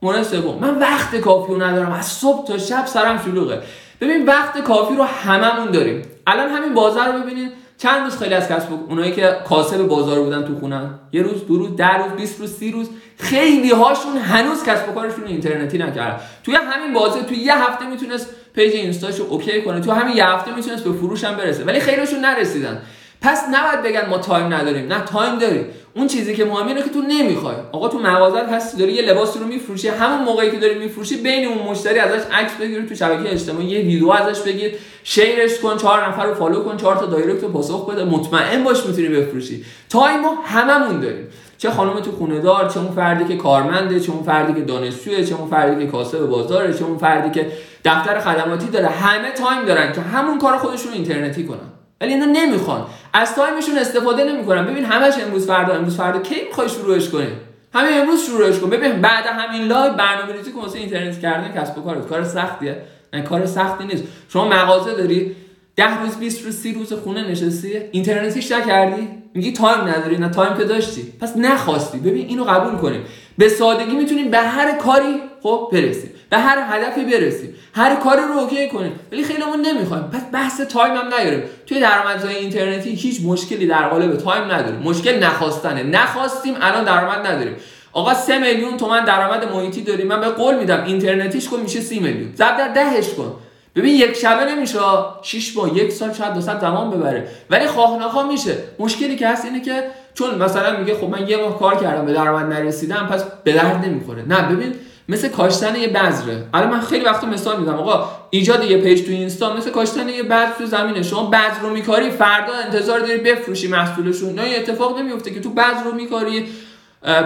مورد 0.01 0.35
من 0.61 0.79
وقت 0.79 1.15
کافی 1.15 1.53
رو 1.53 1.61
ندارم. 1.61 1.91
از 1.91 2.05
صبح 2.05 2.47
تا 2.47 2.57
شب 2.57 2.85
سرم 2.85 3.21
شلوغه. 3.25 3.61
ببین 4.01 4.25
وقت 4.25 4.61
کافی 4.61 4.95
رو 4.95 5.03
هممون 5.03 5.71
داریم. 5.71 6.01
الان 6.27 6.49
همین 6.49 6.73
بازار 6.73 7.11
رو 7.11 7.19
ببینید 7.19 7.51
چند 7.77 8.03
روز 8.03 8.17
خیلی 8.17 8.33
از 8.33 8.49
کسب 8.49 8.67
اونایی 8.89 9.11
که 9.11 9.37
کاسب 9.49 9.87
بازار 9.87 10.19
بودن 10.19 10.43
تو 10.43 10.59
خونن. 10.59 10.89
یه 11.11 11.21
روز 11.21 11.47
دو 11.47 11.57
روز 11.57 11.75
ده 11.75 11.97
روز 11.97 12.11
20 12.11 12.39
روز 12.39 12.57
سی 12.57 12.71
روز 12.71 12.89
خیلی 13.23 13.71
هاشون 13.71 14.17
هنوز 14.17 14.63
کسب 14.63 14.89
و 14.89 14.91
کارشون 14.91 15.25
اینترنتی 15.25 15.77
نکردن. 15.77 16.19
توی 16.43 16.55
همین 16.55 16.93
بازه 16.93 17.23
توی 17.23 17.37
یه 17.37 17.63
هفته 17.63 17.85
می‌تونست 17.85 18.29
page 18.55 18.75
اینستاشو 18.75 19.23
OK 19.23 19.61
کنه 19.61 19.79
تو 19.79 19.91
همین 19.91 20.17
یه 20.17 20.25
هفته 20.25 20.55
می‌تونست 20.55 20.83
به 20.83 20.93
فروش 20.93 21.23
هم 21.23 21.37
برسه 21.37 21.63
ولی 21.63 21.79
خیلیشون 21.79 22.19
نرسیدن. 22.19 22.81
پس 23.23 23.43
نباید 23.53 23.83
بگن 23.83 24.09
ما 24.09 24.17
time 24.17 24.53
نداریم. 24.53 24.93
نه 24.93 24.99
time 24.99 25.39
داریم. 25.39 25.65
اون 25.95 26.07
چیزی 26.07 26.35
که 26.35 26.45
مهمه 26.45 26.67
اینه 26.67 26.83
که 26.83 26.89
تو 26.89 27.01
نمی‌خوای. 27.01 27.55
آقا 27.71 27.87
تو 27.87 27.99
مغازت 27.99 28.49
هستی 28.49 28.77
داری 28.77 28.93
یه 28.93 29.01
لباس 29.01 29.37
رو 29.37 29.45
میفروشی 29.45 29.87
همون 29.87 30.23
موقعی 30.23 30.51
که 30.51 30.57
داری 30.57 30.79
میفروشی 30.79 31.17
بین 31.17 31.47
اون 31.47 31.57
مشتری 31.57 31.99
ازش 31.99 32.25
عکس 32.31 32.53
بگیر 32.53 32.85
تو 32.85 32.95
شبکه 32.95 33.33
اجتماعی 33.33 33.65
یه 33.65 33.79
ویدیو 33.79 34.11
ازش 34.11 34.39
بگیر 34.39 34.75
شیرش 35.03 35.59
کن 35.59 35.77
چهار 35.77 36.07
نفر 36.07 36.25
رو 36.25 36.33
follow 36.33 36.63
کن 36.63 36.77
چهار 36.77 36.95
تا 36.95 37.05
direct 37.05 37.43
رو 37.43 37.49
پاسخ 37.49 37.89
بده 37.89 38.03
مطمئن 38.03 38.63
باش 38.63 38.85
می‌تونی 38.85 39.07
بفروشی. 39.07 39.65
time 39.89 40.21
و 40.21 40.29
هممون 40.45 40.99
داریم. 40.99 41.27
چه 41.57 41.69
خانم 41.69 41.99
تو 41.99 42.11
خونه 42.11 42.39
دار 42.39 42.69
چه 42.69 42.79
اون 42.79 42.91
فردی 42.91 43.25
که 43.25 43.37
کارمنده 43.37 43.99
چه 43.99 44.11
اون 44.11 44.23
فردی 44.23 44.53
که 44.53 44.61
دانشجوه 44.61 45.23
چه 45.23 45.35
اون 45.35 45.49
فردی 45.49 45.85
که 45.85 45.91
کاسب 45.91 46.19
بازاره 46.25 46.73
چه 46.73 46.85
اون 46.85 46.97
فردی 46.97 47.39
که 47.39 47.51
دفتر 47.85 48.19
خدماتی 48.19 48.67
داره. 48.67 48.87
همه 48.87 49.31
time 49.31 49.65
دارن 49.65 49.93
که 49.93 50.01
همون 50.01 50.39
کار 50.39 50.57
خودشون 50.57 50.93
اینترنتی 50.93 51.45
کنن. 51.45 51.69
ولی 52.01 52.13
اینا 52.13 52.25
نمی‌خوان. 52.25 52.85
از 53.13 53.35
time 53.35 53.56
شون 53.56 53.77
استفاده 53.77 54.23
نمی‌کنن 54.23 54.65
ببین 54.65 54.85
همش 54.85 55.13
امروز 55.25 55.47
فردا 55.47 55.73
امروز 55.73 55.97
فردا 55.97 56.19
کی 56.19 56.35
می‌خوای 56.47 56.69
شروعش 56.69 57.09
کنی 57.09 57.27
همین 57.73 57.99
امروز 57.99 58.25
شروعش 58.25 58.59
کن. 58.59 58.69
ببین 58.69 59.01
بعد 59.01 59.25
همین 59.25 59.67
live 59.67 59.93
برنامه‌ریزی 59.93 60.51
کن 60.51 60.61
واسه 60.61 60.79
اینترنتی 60.79 61.19
کردن 61.19 61.61
کسب 61.61 61.77
و 61.77 61.81
کارت. 61.81 62.07
کار 62.07 62.23
سختیه. 62.23 62.77
نه 63.13 63.21
کار 63.21 63.45
سختی 63.45 63.83
نیست. 63.83 64.03
شما 64.29 64.47
مغازه 64.47 64.95
داری 64.95 65.35
ده 65.75 66.01
روز 66.01 66.15
20 66.15 66.45
روز 66.45 66.55
30 66.55 66.73
روز 66.73 66.93
خونه 66.93 67.31
نشستی 67.31 67.77
اینترنتیش 67.91 68.51
کردی 68.51 69.07
میگی 69.33 69.53
time 69.53 69.81
نداری 69.81 70.17
نه 70.17 70.29
time 70.29 70.57
که 70.57 70.63
داشتی. 70.63 71.13
پس 71.21 71.37
نخواستی. 71.37 71.97
ببین 71.97 72.27
اینو 72.27 72.43
قبول 72.43 72.77
کنیم. 72.77 73.03
به 73.37 73.49
سادگی 73.49 73.95
می‌تونیم 73.95 74.31
به 74.31 74.37
هر 74.37 74.77
کاری 74.77 75.19
خب 75.43 75.69
برسیم. 75.73 76.09
به 76.33 76.39
هر 76.39 76.57
هدفی 76.69 77.05
برسیم. 77.05 77.55
هر 77.73 77.95
کاری 77.95 78.21
رو 78.21 78.37
okay 78.37 78.69
کنیم. 78.69 78.91
ولی 79.11 79.23
خیلیمون 79.23 79.61
نمی‌خوایم. 79.61 80.03
پس 80.03 80.21
بحث 80.31 80.61
time 80.61 80.95
هم 80.95 81.13
نیاریم. 81.13 81.43
توی 81.67 81.79
درآمدزایی 81.79 82.35
اینترنتی 82.35 82.89
هیچ 82.89 83.21
مشکلی 83.25 83.67
در 83.67 83.87
قالب 83.87 84.17
time 84.17 84.51
نداریم. 84.51 84.79
مشکل 84.79 85.23
نخواستنه. 85.23 85.83
نخواستیم 85.83 86.55
الان 86.61 86.83
درآمد 86.83 87.27
نداریم. 87.27 87.55
آقا 87.91 88.13
سه 88.13 88.39
میلیون 88.39 88.77
تومن 88.77 89.05
درآمد 89.05 89.51
محیطی 89.51 89.81
داریم. 89.81 90.07
من 90.07 90.21
بهت 90.21 90.27
قول 90.27 90.55
میدم 90.55 90.83
اینترنتیش 90.83 91.49
کن 91.49 91.59
میشه 91.59 91.81
سی 91.81 91.99
میلیون. 91.99 92.35
ضرب 92.35 92.57
در 92.57 92.67
دهش 92.67 93.13
کن. 93.13 93.35
ببین 93.75 93.95
یک 93.95 94.13
شبه 94.13 94.45
نمیشه 94.45 94.79
6 95.21 95.51
با 95.51 95.67
یک 95.67 95.91
سال 95.91 96.13
شاید 96.13 96.33
200 96.33 96.59
زمان 96.59 96.91
ببره. 96.91 97.27
ولی 97.49 97.67
خواه 97.67 98.27
میشه. 98.27 98.57
مشکلی 98.79 99.15
که 99.15 99.27
هست 99.27 99.45
اینه 99.45 99.61
که 99.61 99.83
چون 100.13 100.35
مثلا 100.35 100.79
میگه 100.79 100.95
خب 100.95 101.09
من 101.09 101.27
یه 101.27 101.37
ماه 101.37 101.59
کار 101.59 101.75
کردم 101.75 102.05
به 102.05 102.13
درآمد 102.13 102.53
نرسیدم 102.53 103.07
پس 103.11 103.23
به 103.43 103.53
درد 103.53 103.85
نمی‌خوره. 103.85 104.23
نه 104.27 104.41
ببین 104.41 104.75
مثل 105.09 105.27
کاشتن 105.27 105.75
یه 105.75 105.87
بذره. 105.87 106.45
الان 106.53 106.69
من 106.69 106.79
خیلی 106.79 107.05
وقت 107.05 107.23
مثال 107.23 107.59
میدم 107.59 107.73
آقا 107.73 108.09
ایجاد 108.29 108.63
یه 108.63 108.77
پیج 108.77 109.05
تو 109.05 109.11
اینستا 109.11 109.55
مثل 109.55 109.69
کاشتن 109.69 110.09
یه 110.09 110.23
بذر 110.23 110.51
تو 110.57 110.65
زمینه. 110.65 111.03
شما 111.03 111.29
بذر 111.29 111.59
رو 111.61 111.69
میکاری 111.69 112.09
فردا 112.09 112.53
انتظار 112.53 112.99
داری 112.99 113.17
بفروشی 113.17 113.67
محصولشون. 113.67 114.33
نه 114.33 114.41
اتفاق 114.41 114.99
نمیفته 114.99 115.31
که 115.31 115.39
تو 115.39 115.49
بذر 115.49 115.83
رو 115.85 115.91
میکاری 115.95 116.45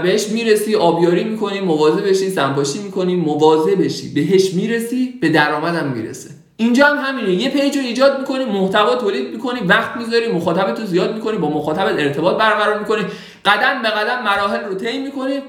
بهش 0.04 0.28
می‌رسی 0.28 0.76
آبیاری 0.76 1.24
می‌کنی 1.24 1.60
مواظب 1.60 2.10
بشی 2.10 2.30
سنپاشی 2.30 2.80
می‌کنی 2.80 3.16
مواظب 3.16 3.84
بشی. 3.84 4.14
بهش 4.14 4.54
می‌رسی 4.54 5.20
به 5.22 5.30
درآمدم 5.30 5.88
می‌رسه. 5.88 6.30
اینجا 6.58 6.86
هم 6.86 6.98
همینه. 7.06 7.44
یه 7.44 7.50
پیج 7.50 7.78
رو 7.78 7.84
ایجاد 7.84 8.20
می‌کنی 8.20 8.46
محتوا 8.46 8.96
تولید 8.96 9.32
می‌کنی 9.32 9.60
وقت 9.60 9.98
می‌ذاری 9.98 10.32
مخاطبت 10.32 10.80
رو 10.80 10.86
زیاد 10.86 11.16
می‌کنی 11.16 11.38
با 11.38 11.50
مخاطبت 11.50 12.00
ارتباط 12.00 12.38
برقرار 12.38 12.80
می‌کنی. 12.80 13.02
قدم 13.46 13.82
به 13.82 13.90
قدم 13.90 14.24
مراحل 14.24 14.64
رو 14.66 14.74
طی 14.74 14.98
می‌کنی. 14.98 15.40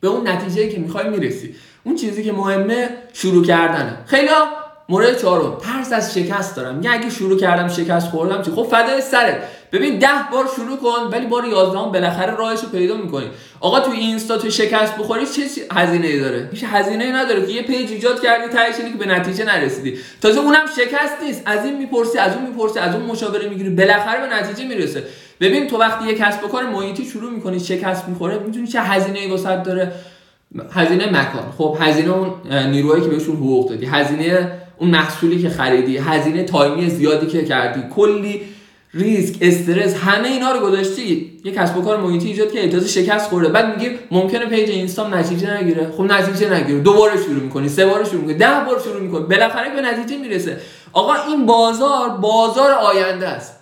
به 0.00 0.08
اون 0.08 0.28
نتیجه 0.28 0.68
که 0.68 0.78
می‌خوای 0.78 1.08
می‌رسی. 1.08 1.54
اون 1.84 1.96
چیزی 1.96 2.24
که 2.24 2.32
مهمه 2.32 2.88
شروع 3.12 3.44
کردنه. 3.44 3.98
خیلی 4.06 4.28
مورد 4.88 5.18
چهارم. 5.20 5.58
ترس 5.62 5.92
از 5.92 6.14
شکست 6.14 6.56
دارم 6.56 6.82
یعنی 6.82 6.96
اگه 6.98 7.10
شروع 7.10 7.38
کردم 7.38 7.68
شکست 7.68 8.08
خوردم 8.08 8.42
چی؟ 8.42 8.50
خب 8.50 8.62
فدای 8.62 9.00
سرت. 9.00 9.42
ببین 9.72 9.98
ده 9.98 10.08
بار 10.32 10.48
شروع 10.56 10.76
کن 10.76 11.10
ولی 11.12 11.26
بار 11.26 11.44
11 11.44 11.78
بالاخره 11.78 12.36
راهش 12.36 12.60
رو 12.60 12.68
پیدا 12.68 12.96
می‌کنی. 12.96 13.26
آقا 13.60 13.80
تو 13.80 13.90
اینستا 13.90 14.38
تو 14.38 14.50
شکست 14.50 14.96
بخوری 14.96 15.26
چه 15.26 15.42
هزینه 15.72 16.06
ای 16.06 16.20
داره؟ 16.20 16.48
هیچ 16.52 16.64
هزینه 16.66 17.04
ای 17.04 17.12
نداره 17.12 17.46
که 17.46 17.52
یه 17.52 17.62
page 17.62 17.92
ایجاد 17.92 18.22
کردی 18.22 18.48
تهش 18.48 18.76
که 18.76 18.98
به 18.98 19.06
نتیجه 19.06 19.44
نرسیدی. 19.44 19.98
تازه 20.22 20.40
اونم 20.40 20.64
شکست 20.76 21.22
نیست. 21.22 21.42
از 21.46 21.64
این 21.64 21.78
می‌پرسی 21.78 22.18
از 22.18 22.34
اون 22.34 22.46
می‌پرسی 22.46 22.78
از 22.78 22.94
اون 22.94 23.04
مشاوره 23.04 23.48
می‌گیری. 23.48 23.70
بالاخره 23.70 24.20
به 24.20 24.34
نتیجه 24.34 24.68
می‌رسه. 24.68 25.02
ببین 25.40 25.66
تو 25.66 25.78
وقتی 25.78 26.06
یه 26.06 26.14
کسب 26.14 26.44
و 26.44 26.48
کار 26.48 26.66
محیطی 26.66 27.04
شروع 27.04 27.30
می‌کنی 27.30 27.60
شکست 27.60 28.08
می‌خوره 28.08 28.38
می‌دونی 28.38 28.66
چه 28.66 28.80
هزینه 28.80 29.18
ای 29.18 29.30
واست 29.30 29.62
داره. 29.62 29.92
هزینه 30.70 31.06
مکان. 31.06 31.52
خب 31.58 31.76
هزینه 31.80 32.10
اون 32.10 32.32
نیروهایی 32.70 33.02
که 33.02 33.08
بهشون 33.08 33.36
حقوق 33.36 33.68
دادی 33.70 33.86
هزینه 33.86 34.52
اون 34.78 34.90
محصولی 34.90 35.42
که 35.42 35.48
خریدی 35.48 35.98
هزینه 35.98 36.44
time 36.44 36.81
ی 36.81 36.90
زیادی 36.90 37.26
که 37.26 37.44
کردی. 37.44 37.82
کلی 37.94 38.42
ریسک 38.94 39.36
استرس 39.40 39.94
همه 39.94 40.28
اینا 40.28 40.52
رو 40.52 40.60
گذاشتی. 40.60 41.32
یه 41.44 41.52
کسب 41.52 41.76
و 41.76 41.82
کار 41.82 42.00
محیطی 42.00 42.28
ایجاد 42.28 42.52
که 42.52 42.64
اجازه 42.64 42.88
شکست 42.88 43.28
خورده. 43.28 43.48
بعد 43.48 43.78
میگی 43.78 43.94
ممکنه 44.10 44.46
page 44.46 44.70
اینستام 44.70 45.14
نتیجه 45.14 45.62
نگیره. 45.62 45.92
خب 45.96 46.02
نتیجه 46.02 46.54
نگیره. 46.54 46.80
دوباره 46.80 47.22
شروع 47.22 47.42
می‌کنی 47.42 47.68
سه 47.68 47.86
بار 47.86 48.04
شروع 48.04 48.20
می‌کنی 48.20 48.34
ده 48.34 48.64
بار 48.66 48.80
شروع 48.84 49.00
می‌کنی. 49.00 49.24
بالاخره 49.24 49.74
به 49.74 49.82
نتیجه 49.82 50.20
می‌رسه. 50.20 50.60
آقا 50.92 51.14
این 51.28 51.46
بازار 51.46 52.08
بازار 52.08 52.70
آینده 52.70 53.28
است. 53.28 53.55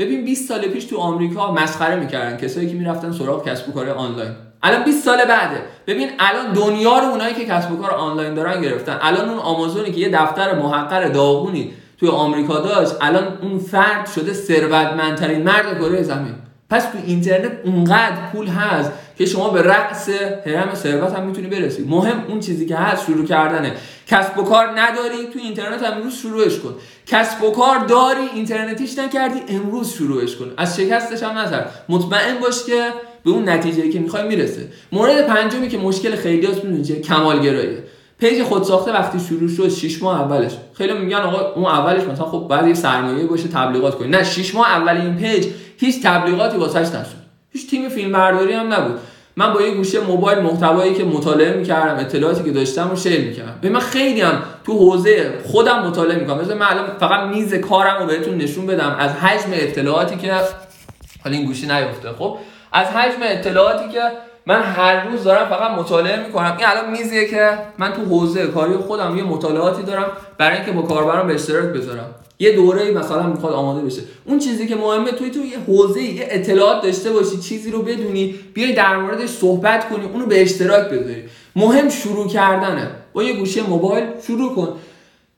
ببین 0.00 0.24
20 0.24 0.48
سال 0.48 0.60
پیش 0.60 0.84
تو 0.84 0.98
آمریکا 0.98 1.52
مسخره 1.52 1.96
می‌کردن 1.96 2.36
کسایی 2.36 2.68
که 2.68 2.74
می‌رفتن 2.74 3.12
سراغ 3.12 3.48
کسب 3.48 3.68
و 3.68 3.72
کار 3.72 3.90
آنلاین. 3.90 4.30
الان 4.62 4.84
20 4.84 5.04
سال 5.04 5.24
بعده. 5.24 5.62
ببین 5.86 6.08
الان 6.18 6.52
دنیا 6.52 6.98
رو 6.98 7.04
اونایی 7.04 7.34
که 7.34 7.44
کسب 7.44 7.72
و 7.72 7.76
کار 7.76 7.90
آنلاین 7.90 8.34
دارن 8.34 8.60
گرفتن. 8.60 8.98
الان 9.02 9.28
اون 9.28 9.38
آمازونی 9.38 9.92
که 9.92 10.00
یه 10.00 10.08
دفتر 10.08 10.54
محقر 10.54 11.08
داغونی 11.08 11.72
توی 11.98 12.08
آمریکا 12.08 12.58
داشت 12.60 12.94
الان 13.00 13.38
اون 13.42 13.58
فرد 13.58 14.06
شده 14.06 14.32
ثروتمندترین 14.32 15.42
مرد 15.42 15.78
کره 15.78 16.02
زمین. 16.02 16.34
پس 16.70 16.84
تو 16.84 16.98
اینترنت 17.06 17.52
اونقدر 17.64 18.16
پول 18.32 18.46
هست 18.46 18.90
که 19.18 19.26
شما 19.26 19.48
به 19.50 19.62
رأس 19.62 20.08
هرم 20.46 20.74
ثروت 20.74 21.12
هم 21.12 21.26
می‌تونی 21.26 21.46
برسی. 21.46 21.84
مهم 21.88 22.24
اون 22.28 22.40
چیزی 22.40 22.66
که 22.66 22.76
هست 22.76 23.06
شروع 23.06 23.24
کردنه. 23.24 23.72
کسب 24.06 24.38
و 24.38 24.42
کار 24.42 24.66
نداری 24.66 25.26
تو 25.32 25.38
اینترنت 25.38 25.82
امروز 25.82 26.14
شروعش 26.14 26.58
کن. 26.58 26.74
کسب 27.06 27.44
و 27.44 27.50
کار 27.50 27.78
داری 27.78 28.28
اینترنتیش 28.34 28.98
نکردی 28.98 29.40
امروز 29.48 29.92
شروعش 29.92 30.36
کن. 30.36 30.52
از 30.56 30.76
شکستش 30.76 31.22
هم 31.22 31.38
نظر 31.38 31.64
مطمئن 31.88 32.38
باش 32.40 32.64
که 32.64 32.88
به 33.24 33.30
اون 33.30 33.48
نتیجه 33.48 33.88
که 33.88 33.98
می‌خوای 33.98 34.28
می‌رسه. 34.28 34.68
مورد 34.92 35.26
پنجمی 35.26 35.68
که 35.68 35.78
مشکل 35.78 36.16
خیلی 36.16 36.46
هست 36.46 36.64
می‌دونی 36.64 37.00
کمالگراییه 37.00 37.84
page 38.18 38.42
خود 38.42 38.62
ساخته 38.62 38.92
وقتی 38.92 39.20
شروع 39.20 39.48
شد 39.48 39.68
6 39.68 40.02
ماه 40.02 40.20
اولش. 40.20 40.52
خیلی 40.74 40.92
میگن 40.92 41.16
آقا 41.16 41.54
اون 41.54 41.64
اولش 41.64 42.02
مثلا 42.02 42.26
خب 42.26 42.46
باید 42.50 42.68
یه 42.68 42.74
سرمایه 42.74 43.26
باشه 43.26 43.48
تبلیغات 43.48 43.98
کنی. 43.98 44.08
نه 44.08 44.24
6 44.24 44.54
ماه 44.54 44.70
اول 44.70 44.96
این 44.96 45.16
page 45.16 45.46
هیچ 45.80 46.02
تبلیغاتی 46.02 46.56
واسش 46.56 46.88
نشد. 46.88 47.20
هیچ 47.52 47.70
تیم 47.70 47.88
فیلم 47.88 48.12
برداری 48.12 48.52
هم 48.52 48.72
نبود. 48.72 48.98
من 49.36 49.52
با 49.52 49.62
یه 49.62 49.74
گوشه 49.74 50.00
موبایل 50.00 50.38
محتوایی 50.38 50.94
که 50.94 51.04
مطالعه 51.04 51.56
می‌کردم 51.56 51.96
اطلاعاتی 52.00 52.44
که 52.44 52.50
داشتم 52.50 52.90
رو 52.90 52.96
شیر 52.96 53.20
می‌کردم. 53.20 53.54
به 53.60 53.68
من 53.68 53.80
خیلی 53.80 54.20
هم 54.20 54.42
تو 54.64 54.72
حوزه 54.72 55.32
خودم 55.44 55.86
مطالعه 55.86 56.18
می‌کنم. 56.18 56.38
مثلا 56.38 56.54
من 56.54 56.66
الان 56.66 56.86
فقط 57.00 57.20
میز 57.28 57.54
کارم 57.54 57.98
رو 58.00 58.06
بهتون 58.06 58.38
نشون 58.38 58.66
بدم 58.66 58.96
از 58.98 59.10
حجم 59.10 59.50
اطلاعاتی 59.52 60.16
که 60.16 60.32
حالا 61.24 61.36
این 61.36 61.46
گوشی 61.46 61.66
نیفته. 61.66 62.08
خب 62.18 62.36
از 62.72 62.86
حجم 62.86 63.18
اطلاعاتی 63.22 63.88
که 63.92 64.00
من 64.46 64.62
هر 64.62 65.04
روز 65.04 65.24
دارم 65.24 65.48
فقط 65.48 65.70
مطالعه 65.70 66.26
می‌کنم. 66.26 66.56
این 66.58 66.66
الان 66.66 66.90
میزیه 66.90 67.28
که 67.28 67.58
من 67.78 67.92
تو 67.92 68.02
حوزه 68.04 68.46
کاری 68.46 68.76
خودم 68.76 69.16
یه 69.16 69.22
مطالعاتی 69.22 69.82
دارم 69.82 70.04
برای 70.38 70.56
اینکه 70.56 70.72
با 70.72 70.82
کاربران 70.82 71.26
به 71.26 71.34
اشتراک 71.34 71.64
بذارم. 71.64 72.14
یه 72.40 72.56
دوره 72.56 72.90
مثلا 72.90 73.26
می‌خواد 73.26 73.52
آماده 73.52 73.86
بشه. 73.86 74.02
اون 74.24 74.38
چیزی 74.38 74.66
که 74.66 74.76
مهمه 74.76 75.10
توی 75.10 75.30
تو 75.30 75.38
یه 75.38 75.58
حوزه 75.66 76.02
یه 76.02 76.28
اطلاعات 76.30 76.82
داشته 76.82 77.12
باشی 77.12 77.38
چیزی 77.38 77.70
رو 77.70 77.82
بدونی 77.82 78.34
بیای 78.54 78.72
در 78.72 78.96
موردش 78.96 79.28
صحبت 79.28 79.88
کنی 79.88 80.04
اونو 80.04 80.26
به 80.26 80.42
اشتراک 80.42 80.86
بذاری. 80.90 81.22
مهم 81.56 81.88
شروع 81.88 82.28
کردنه. 82.28 82.90
با 83.12 83.22
یه 83.22 83.32
گوشی 83.32 83.60
موبایل 83.60 84.04
شروع 84.26 84.54
کن. 84.54 84.68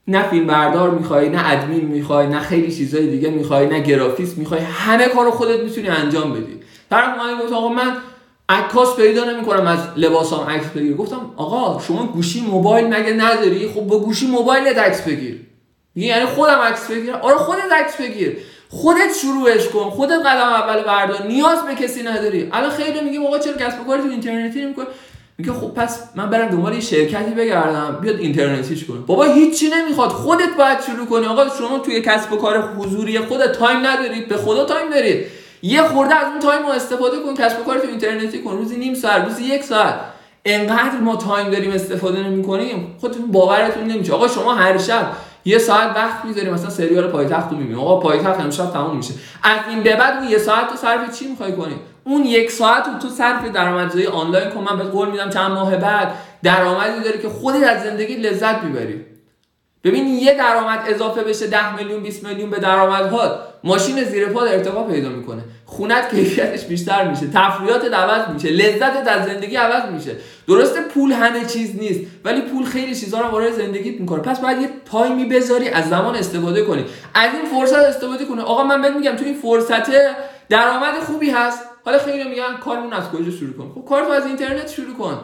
نه 0.09 0.28
فیلم 0.28 0.47
بردار 0.47 0.90
می‌خوای 0.90 1.28
نه 1.28 1.52
ادمین 1.52 1.85
می‌خوای 1.85 2.26
نه 2.26 2.40
خیلی 2.40 2.73
چیزای 2.73 3.06
دیگه 3.06 3.30
می‌خوای 3.30 3.66
نه 3.66 3.80
گرافیس 3.80 4.38
می‌خوای 4.38 4.61
همه 4.61 5.09
کارو 5.09 5.30
خودت 5.30 5.61
می‌تونی 5.61 5.88
انجام 5.88 6.32
بدی. 6.32 6.59
طرف 6.90 7.18
اومد 7.18 7.42
گفت 7.42 7.52
آقا 7.52 7.68
من 7.68 7.97
عکاس 8.49 8.97
پیدا 8.97 9.25
نمی‌کنم 9.25 9.66
از 9.66 9.78
لباسام 9.97 10.47
عکس 10.47 10.66
بگیر 10.66 10.94
گفتم 10.94 11.30
آقا 11.37 11.80
شما 11.80 12.06
گوشی 12.06 12.40
موبایل 12.40 12.87
مگه 12.87 13.12
نداری؟ 13.12 13.68
خب 13.68 13.80
با 13.80 13.99
گوشی 13.99 14.26
موبایل 14.26 14.66
عکس 14.66 15.02
بگیر. 15.02 15.40
یعنی 15.96 16.26
خودم 16.26 16.58
عکس 16.58 16.90
بگیر 16.90 17.12
آره 17.14 17.37
خودت 17.37 17.72
عکس 17.72 17.96
بگیر. 17.96 18.37
خودت 18.68 19.14
شروعش 19.22 19.68
کن. 19.68 19.90
خودت 19.90 20.20
قدم 20.20 20.49
اول 20.49 20.82
بردار. 20.82 21.22
نیاز 21.26 21.58
به 21.62 21.75
کسی 21.75 22.02
نداری. 22.02 22.49
الان 22.52 22.70
خیلی 22.70 23.00
میگیم 23.00 23.26
آقا 23.26 23.38
چرا 23.38 23.52
کسب 23.52 23.80
و 23.80 23.84
کار 23.84 23.99
تو 23.99 24.08
اینترنتی 24.08 24.61
نمی‌کنی؟ 24.64 24.87
میگه 25.38 25.52
خب 25.52 25.75
پس 25.75 26.00
من 26.14 26.30
برم 26.30 26.49
دنبال 26.49 26.75
یه 26.75 26.80
شرکتی 26.80 27.30
بگردم. 27.30 27.99
بیاد 28.02 28.16
اینترنتیش 28.16 28.84
کنه. 28.84 28.99
بابا 28.99 29.25
هیچی 29.25 29.68
نمی‌خواد. 29.68 30.08
خودت 30.08 30.56
باید 30.58 30.80
شروع 30.80 31.06
کنی. 31.06 31.26
آقا 31.26 31.49
شما 31.58 31.78
توی 31.78 32.00
کسب 32.00 32.32
و 32.32 32.37
کار 32.37 32.75
حضوری 32.78 33.18
خودت 33.18 33.52
time 33.52 33.87
نداری 33.87 34.20
به 34.20 34.37
خدا 34.37 34.64
time 34.64 34.90
داری 34.90 35.25
یه 35.62 35.82
خورده 35.82 36.14
از 36.14 36.26
اون 36.26 36.38
time 36.38 36.62
رو 36.62 36.68
استفاده 36.68 37.16
کن. 37.18 37.34
کسب 37.34 37.61
و 37.61 37.64
کار 37.64 37.78
تو 37.78 37.88
اینترنتی 37.88 38.38
کن. 38.38 38.50
روزی 38.52 38.76
نیم 38.76 38.94
ساعت 38.94 39.25
روزی 39.25 39.44
یک 39.44 39.64
ساعت. 39.64 39.94
انقدر 40.44 40.99
ما 41.00 41.16
time 41.16 41.50
داریم 41.50 41.70
استفاده 41.70 42.20
نمی 42.20 42.42
کنیم 42.42 42.96
خودتون 43.00 43.26
باورتون 43.26 43.84
نمیشه. 43.84 44.12
آقا 44.12 44.28
شما 44.28 44.54
هر 44.54 44.78
شب 44.78 45.12
یه 45.44 45.58
ساعت 45.58 45.96
وقت 45.96 46.25
می‌ذاری 46.25 46.50
مثلا 46.50 46.70
سریال 46.70 47.06
پایتخت 47.06 47.50
رو 47.50 47.56
می‌بینی 47.56 47.80
آقا 47.80 48.00
پایتخت 48.00 48.40
امشب 48.40 48.72
تموم 48.72 48.96
میشه. 48.96 49.14
از 49.42 49.61
این 49.70 49.82
به 49.82 49.96
بعد 49.96 50.18
اون 50.18 50.28
یه 50.28 50.38
ساعت 50.38 50.68
تو 50.68 50.76
صرف 50.76 51.18
چی 51.18 51.28
می‌خوای 51.28 51.52
کنی؟ 51.52 51.75
اون 52.04 52.25
یک 52.25 52.50
ساعت 52.50 52.87
رو 52.87 52.99
تو 52.99 53.08
صرف 53.08 53.44
درآمدزایی 53.44 54.06
آنلاین 54.06 54.50
کن. 54.50 54.61
من 54.61 54.78
بهت 54.78 54.87
قول 54.87 55.11
میدم 55.11 55.30
چند 55.30 55.50
ماه 55.50 55.76
بعد 55.76 56.14
درآمدی 56.42 57.04
داری 57.04 57.18
که 57.18 57.28
خودت 57.28 57.62
از 57.62 57.82
زندگی 57.82 58.14
لذت 58.16 58.62
می‌بری. 58.62 59.04
ببین 59.84 60.06
یه 60.06 60.34
درآمد 60.34 60.80
اضافه 60.87 61.25
بشه 61.25 61.46
10 61.46 61.76
میلیون 61.76 62.02
20 62.02 62.25
میلیون 62.25 62.50
به 62.50 62.58
درآمدها 62.58 63.38
ماشین 63.64 64.04
زیر 64.04 64.26
پا 64.26 64.42
ارتقا 64.42 64.82
پیدا 64.82 65.08
می‌کنه. 65.08 65.42
خونت 65.76 66.14
کیفیتش 66.14 66.64
بیشتر 66.64 67.09
میشه 67.09 67.26
تفریحات 67.35 67.95
عوض 67.95 68.35
میشه 68.35 68.49
لذتت 68.49 69.09
از 69.09 69.25
زندگی 69.25 69.57
عوض 69.57 69.91
میشه. 69.91 70.17
درسته 70.49 70.81
پول 70.81 71.12
همه 71.12 71.45
چیز 71.45 71.76
نیست 71.76 72.00
ولی 72.25 72.41
پول 72.41 72.64
خیلی 72.64 72.95
چیزا 72.95 73.21
رو 73.21 73.29
وارد 73.29 73.52
زندگیت 73.52 74.00
می‌کنه. 74.00 74.23
پس 74.23 74.41
باید 74.41 74.62
یه 74.62 74.71
تایمی 74.85 75.25
بذاری 75.25 75.69
از 75.69 75.88
زمان 75.88 76.17
استفاده 76.17 76.62
کنی. 76.62 76.85
از 77.14 77.31
این 77.35 77.61
فرصت 77.61 77.85
استفاده 77.85 78.25
کنه 78.25 78.43
آقا 78.43 78.64
من 78.64 78.83
بهت 78.83 78.93
میگم 78.93 79.17
تو 79.17 79.25
این 79.25 79.35
فرصت 79.35 79.91
درآمد 80.49 80.95
خوبی 81.07 81.31
هست. 81.31 81.59
حالا 81.85 81.99
خیلی 81.99 82.29
میگن 82.29 82.57
کارمون 82.64 82.93
از 82.93 83.11
کجا 83.11 83.31
شروع 83.31 83.52
کن 83.52 83.73
خب 83.75 83.88
کار 83.88 84.05
تو 84.05 84.11
از 84.11 84.26
اینترنت 84.26 84.71
شروع 84.71 84.97
کن. 84.97 85.21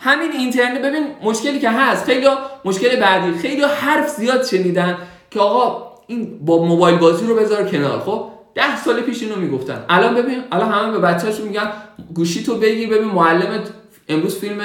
همین 0.00 0.32
اینترنت 0.32 0.82
ببین 0.82 1.06
مشکلی 1.22 1.58
که 1.58 1.70
هست. 1.70 2.04
خیلی 2.04 2.26
مشکل 2.64 2.96
بعدی. 2.96 3.38
خیلی 3.38 3.62
حرف 3.62 4.08
زیاد 4.08 4.44
شنیدن 4.44 4.98
که 5.30 5.40
آقا 5.40 5.88
این 6.06 6.38
با 6.44 6.64
موبایل 6.64 6.98
بازی 6.98 7.26
رو 7.26 7.34
بذار 7.34 7.64
کنار 7.64 8.00
خب؟ 8.00 8.37
ده 8.58 8.76
سال 8.84 9.00
پیش 9.00 9.22
اینو 9.22 9.36
می‌گفتن. 9.36 9.84
الان 9.88 10.14
ببین 10.14 10.38
الان 10.52 10.72
همه 10.72 10.92
به 10.92 10.98
بچه‌هاشون 10.98 11.48
میگن 11.48 11.72
گوشی 12.14 12.42
تو 12.42 12.54
بگیر 12.54 12.88
ببین 12.88 13.08
معلمت 13.08 13.70
امروز 14.08 14.38
فیلم 14.38 14.60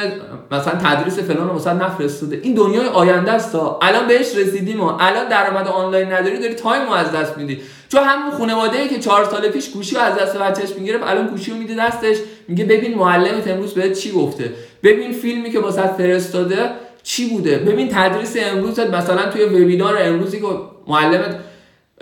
مثلا 0.51 0.73
تدریس 0.73 1.19
فلان 1.19 1.49
رو 1.49 1.55
مثلا 1.55 1.73
نفرستاده. 1.73 2.39
این 2.43 2.53
دنیای 2.53 2.87
آینده 2.87 3.31
است 3.31 3.55
الان 3.55 4.07
بهش 4.07 4.35
رسیدیم 4.35 4.81
و 4.81 4.83
الان 4.99 5.27
درآمد 5.29 5.67
آنلاین 5.67 6.11
نداری 6.13 6.39
داری 6.39 6.53
time 6.53 6.85
رو 6.85 6.91
از 6.91 7.11
دست 7.11 7.37
میدی. 7.37 7.61
چون 7.89 8.03
همون 8.03 8.31
خانواده 8.31 8.79
ای 8.79 8.87
که 8.87 8.99
چهار 8.99 9.25
سال 9.25 9.49
پیش 9.49 9.69
گوشی 9.69 9.97
از 9.97 10.15
دست 10.15 10.37
بچهش 10.37 10.69
می‌گرفت 10.79 11.03
الان 11.07 11.27
گوشی 11.27 11.51
رو 11.51 11.57
میده 11.57 11.75
دستش. 11.75 12.17
میگه 12.47 12.65
ببین 12.65 12.97
معلمت 12.97 13.47
امروز 13.47 13.73
بهت 13.73 13.93
چی 13.93 14.11
گفته؟ 14.11 14.53
ببین 14.83 15.11
فیلمی 15.11 15.51
که 15.51 15.59
واسه 15.59 15.87
فرستاده 15.97 16.69
چی 17.03 17.29
بوده؟ 17.29 17.57
ببین 17.57 17.89
تدریس 17.89 18.35
امروزت 18.39 18.93
مثلا 18.93 19.29
توی 19.29 19.43
وبینار 19.43 19.97
امروزی 19.99 20.39
که 20.39 20.45
معلمت 20.87 21.39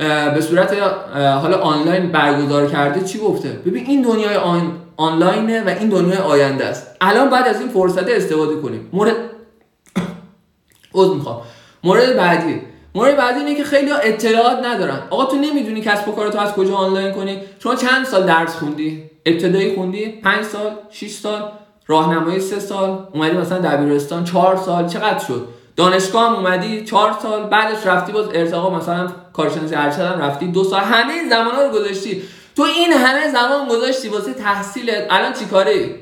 به 0.10 0.42
صورت 0.42 0.74
حالا 1.16 1.58
آنلاین 1.58 2.12
برگزار 2.12 2.68
کرده 2.68 3.02
چی 3.04 3.20
گفته؟ 3.20 3.50
ببین 3.50 3.86
این 3.86 4.02
دنیای 4.02 4.36
آن 4.36 4.72
آنلاینه 4.98 5.64
و 5.64 5.68
این 5.68 5.90
دنیای 5.90 6.18
آینده 6.18 6.66
است. 6.66 6.96
الان 7.02 7.30
بعد 7.30 7.48
از 7.48 7.60
این 7.60 7.70
فرصت 7.70 8.10
استفاده 8.10 8.56
کنیم. 8.56 8.90
مورد 8.94 9.16
عذر 10.94 11.14
می‌خوام. 11.14 11.42
مورد 11.84 12.18
بعدی. 12.18 12.62
مورد 12.96 13.18
بعدی 13.18 13.40
اینه 13.40 13.56
که 13.56 13.64
خیلی 13.64 13.92
اطلاعات 13.92 14.66
ندارن. 14.66 15.00
آقا 15.10 15.26
تو 15.26 15.36
نمی‌دونی 15.36 15.82
کسب 15.82 16.08
و 16.08 16.12
کارتو 16.12 16.40
از 16.40 16.54
کجا 16.54 16.76
آنلاین 16.76 17.12
کنی؟ 17.14 17.38
شما 17.60 17.76
چند 17.76 18.06
سال 18.06 18.24
درس 18.26 18.56
خوندی؟ 18.56 19.04
ابتدایی 19.26 19.76
خوندی؟ 19.76 20.06
5 20.24 20.44
سال؟ 20.46 20.72
6 20.90 21.12
سال؟ 21.12 21.52
راهنمایی 21.88 22.40
3 22.40 22.60
سال؟ 22.60 23.08
اومدی 23.14 23.38
مثلا 23.38 23.58
دبیرستان؟ 23.58 24.24
4 24.24 24.58
سال؟ 24.58 24.88
چقدر 24.88 25.20
شد؟ 25.20 25.48
دانشگاه 25.76 26.30
هم 26.30 26.36
اومدی 26.36 26.86
چهار 26.86 27.18
سال 27.22 27.44
بعدش 27.44 27.86
رفتی 27.86 28.12
باز 28.12 28.26
ارتقا 28.34 28.70
مثلا 28.70 29.12
کارشناسی 29.34 29.76
ارشد 29.76 30.00
هم 30.02 30.22
رفتی. 30.22 30.48
دو 30.48 30.64
سال 30.64 30.82
همه 30.82 31.30
زمان 31.30 31.56
رو 31.56 31.80
گذاشتی. 31.80 32.24
تو 32.56 32.64
این 32.64 32.94
همه 32.94 33.32
زمان 33.32 33.68
گذاشتی 33.68 34.10
واسه 34.10 34.34
تحصیلت. 34.34 35.08
الان 35.10 35.34
چیکاره؟ 35.34 35.96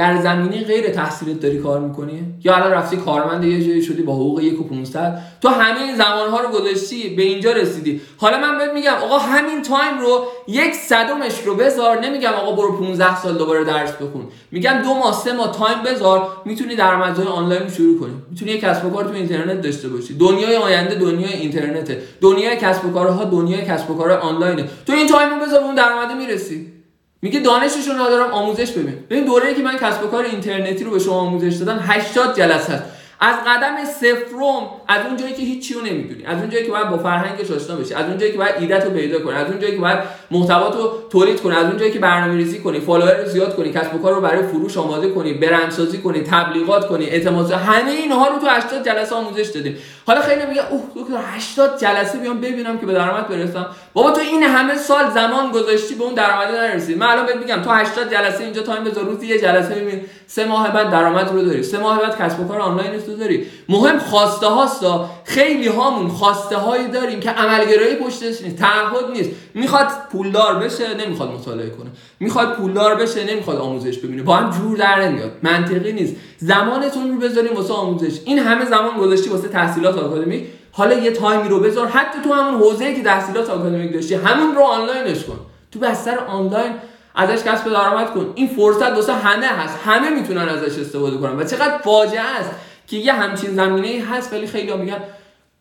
در 0.00 0.20
زمینه 0.20 0.64
غیر 0.64 0.90
تحصیلت 0.90 1.40
داری 1.40 1.58
کار 1.58 1.80
می‌کنی؟ 1.80 2.24
یا 2.44 2.56
الان 2.56 2.70
رفتی 2.70 2.96
کارمند 2.96 3.44
یه 3.44 3.64
جایی 3.66 3.82
شدی 3.82 4.02
با 4.02 4.14
حقوق 4.14 4.40
یک 4.40 4.60
و 4.60 4.64
500 4.64 5.18
تو 5.40 5.48
همه 5.48 5.82
این 5.82 5.96
زمان 5.96 6.30
ها 6.30 6.40
رو 6.40 6.48
گذاشتی 6.48 7.08
به 7.08 7.22
اینجا 7.22 7.52
رسیدی. 7.52 8.00
حالا 8.16 8.38
من 8.38 8.58
بهت 8.58 8.70
میگم 8.72 8.92
آقا 8.92 9.18
همین 9.18 9.62
time 9.62 9.98
رو 10.00 10.24
یک 10.48 10.74
صدمش 10.74 11.40
رو 11.44 11.54
بذار. 11.54 11.98
نمیگم 11.98 12.30
آقا 12.30 12.52
برو 12.56 12.78
15 12.78 13.16
سال 13.16 13.38
دوباره 13.38 13.64
درس 13.64 13.92
بخون. 13.92 14.22
میگم 14.50 14.80
دو 14.84 14.94
ماه 14.94 15.12
سه 15.24 15.32
ماه 15.32 15.56
time 15.58 15.82
بذار. 15.82 16.28
می‌تونی 16.44 16.76
درآمدهای 16.76 17.26
آنلاین 17.26 17.68
شروع 17.68 18.00
کنی. 18.00 18.14
می‌تونی 18.30 18.50
یک 18.50 18.60
کسب 18.60 18.86
و 18.86 18.90
کار 18.90 19.04
تو 19.04 19.12
اینترنت 19.12 19.60
داشته 19.60 19.88
باشی. 19.88 20.14
دنیای 20.14 20.56
آینده 20.56 20.94
دنیای 20.94 21.32
اینترنته. 21.32 22.02
دنیای 22.20 22.56
کسب 22.56 22.84
و 22.84 22.92
کارها 22.92 23.24
دنیای 23.24 23.62
کسب 23.62 23.90
و 23.90 23.94
کار 23.94 24.10
آنلاینه. 24.12 24.64
تو 24.86 24.92
این 24.92 25.06
time 25.06 25.30
رو 25.30 25.46
بذار 25.46 25.60
اون 25.60 25.74
درآمد 25.74 26.16
می‌رسی. 26.16 26.79
میگه 27.22 27.40
دانشش 27.40 27.88
رو 27.88 27.92
ندارم 27.92 28.30
آموزش 28.30 28.70
ببین. 28.70 28.94
ببین 29.10 29.24
دوره‌ای 29.24 29.54
که 29.54 29.62
من 29.62 29.76
کسب 29.76 30.04
و 30.04 30.06
کار 30.06 30.24
اینترنتی 30.24 30.84
رو 30.84 30.90
به 30.90 30.98
شما 30.98 31.14
آموزش 31.14 31.56
دادم 31.56 31.78
80 31.82 32.36
جلسه 32.36 32.72
است. 32.72 32.84
از 33.22 33.34
قدم 33.46 33.84
صفرم 33.84 34.70
از 34.88 35.06
اون 35.06 35.16
جایی 35.16 35.34
که 35.34 35.42
هیچی 35.42 35.74
رو 35.74 35.80
نمی‌دونی. 35.80 36.24
از 36.26 36.38
اون 36.38 36.50
جایی 36.50 36.64
که 36.64 36.70
باید 36.70 36.90
با 36.90 36.98
فرهنگش 36.98 37.50
آشنا 37.50 37.76
بشی 37.76 37.94
از 37.94 38.06
اون 38.06 38.18
جایی 38.18 38.32
که 38.32 38.38
باید 38.38 38.54
ایدت 38.58 38.84
رو 38.84 38.90
پیدا 38.90 39.18
کنی 39.18 39.34
از 39.34 39.50
اون 39.50 39.60
جایی 39.60 39.74
که 39.74 39.80
باید 39.80 39.98
محتوات 40.30 40.76
رو 40.76 40.92
تولید 41.10 41.40
کنی 41.40 41.56
از 41.56 41.66
اون 41.66 41.76
جایی 41.76 41.92
که 41.92 41.98
برنامه‌ریزی 41.98 42.58
کنی 42.58 42.80
follower 42.80 43.22
رو 43.22 43.28
زیاد 43.28 43.56
کنی 43.56 43.72
کسب 43.72 43.94
و 43.94 43.98
کار 43.98 44.14
رو 44.14 44.20
برای 44.20 44.46
فروش 44.46 44.78
آماده 44.78 45.10
کنی 45.10 45.32
برندسازی 45.32 45.98
کنی 45.98 46.20
تبلیغات 46.20 46.88
کنی 46.88 47.06
اعتماد 47.06 47.50
همه 47.50 47.90
اینها 47.90 48.28
رو 48.28 48.38
تو 48.38 48.46
80 48.46 48.84
جلسه 48.84 49.14
آموزش 49.14 49.46
دادیم 49.46 49.76
حالا 50.06 50.20
خیلی 50.20 50.46
میگه 50.46 50.72
اوه 50.72 50.82
دکتر 50.96 51.14
80 51.36 51.80
جلسه 51.80 52.18
بیام 52.18 52.40
ببینم 52.40 52.78
که 52.78 52.86
به 52.86 52.92
درآمد 52.92 53.28
برسم. 53.28 53.66
بابا 53.94 54.10
تو 54.10 54.20
این 54.20 54.42
همه 54.42 54.76
سال 54.76 55.10
زمان 55.10 55.50
گذاشتی 55.50 55.94
به 55.94 56.04
اون 56.04 56.14
درآمد 56.14 56.54
نرسید. 56.54 56.98
من 56.98 57.06
الان 57.06 57.26
بهت 57.26 57.36
میگم 57.36 57.62
تو 57.62 57.70
80 57.70 58.10
جلسه 58.12 58.44
اینجا 58.44 58.62
time 58.62 58.84
بذار 58.84 59.04
روزی 59.04 59.26
یه 59.26 59.38
جلسه 59.40 59.74
ببین 59.74 60.00
سه 60.26 60.44
ماه 60.44 60.72
بعد 60.72 60.90
درآمد 60.90 61.32
رو 61.32 61.42
داری. 61.42 61.62
سه 61.62 61.78
ماه 61.78 62.00
بعد 62.00 62.18
کسب 62.18 62.40
و 62.40 62.48
کار 62.48 62.60
آنلاین 62.60 62.92
رو 63.06 63.16
داری. 63.16 63.46
مهم 63.68 63.98
خواسته 63.98 64.46
هاستا 64.46 65.10
خیلی 65.24 65.68
هامون 65.68 66.08
خواسته 66.08 66.56
هایی 66.56 66.88
داریم 66.88 67.20
که 67.20 67.30
عملگرایی 67.30 67.94
پشتش 67.94 68.42
نیست 68.42 68.56
تعهد 68.56 69.10
نیست. 69.12 69.30
می‌خواد 69.54 69.86
پولدار 70.12 70.54
بشه 70.54 70.94
نمی‌خواد 70.94 71.30
مطالعه 71.30 71.70
کنه. 71.70 71.90
می‌خواد 72.20 72.56
پولدار 72.56 72.94
بشه 72.94 73.24
نمی‌خواد 73.24 73.56
آموزش 73.56 73.98
ببینه. 73.98 74.22
با 74.22 74.36
هم 74.36 74.50
جور 74.50 74.76
در 74.76 75.02
نمیاد. 75.02 75.32
منطقی 75.42 75.92
نیست. 75.92 76.16
زمانتون 76.38 77.10
رو 77.10 77.18
بذاریم 77.18 77.54
واسه 77.54 77.74
آموزش. 77.74 78.20
این 78.24 78.38
همه 78.38 78.64
زمان 78.64 78.96
گذاشتی 78.98 79.30
واسه 79.30 79.48
تحصیلات 79.48 79.98
آکادمیک. 79.98 80.46
حالا 80.72 80.94
یه 80.94 81.10
تایمی 81.10 81.48
رو 81.48 81.60
بذار. 81.60 81.86
حتی 81.86 82.18
تو 82.24 82.32
همون 82.32 82.60
حوزه‌ای 82.60 82.94
که 82.94 83.02
تحصیلات 83.02 83.50
آکادمیک 83.50 83.92
داشتی 83.92 84.14
همون 84.14 84.54
رو 84.54 84.62
آنلاینش 84.62 85.24
کن. 85.24 85.38
تو 85.72 85.78
بستر 85.78 86.18
آنلاین 86.18 86.72
ازش 87.14 87.44
کسب 87.44 87.70
درآمد 87.70 88.14
کن. 88.14 88.32
این 88.34 88.48
فرصت 88.48 88.92
واسه 88.92 89.12
همه 89.12 89.46
هست. 89.46 89.78
همه 89.84 90.10
می‌تونن 90.10 90.48
ازش 90.48 90.78
استفاده 90.78 91.16
کنن. 91.16 91.38
و 91.38 91.44
چقدر 91.44 91.78
فاجعه 91.78 92.20
است 92.20 92.50
که 92.86 92.96
یه 92.96 93.12
همچین 93.12 93.54
زمینه 93.54 94.04
هست. 94.04 94.32
ولی 94.32 94.46
خیلی 94.46 94.76
میگن 94.76 94.98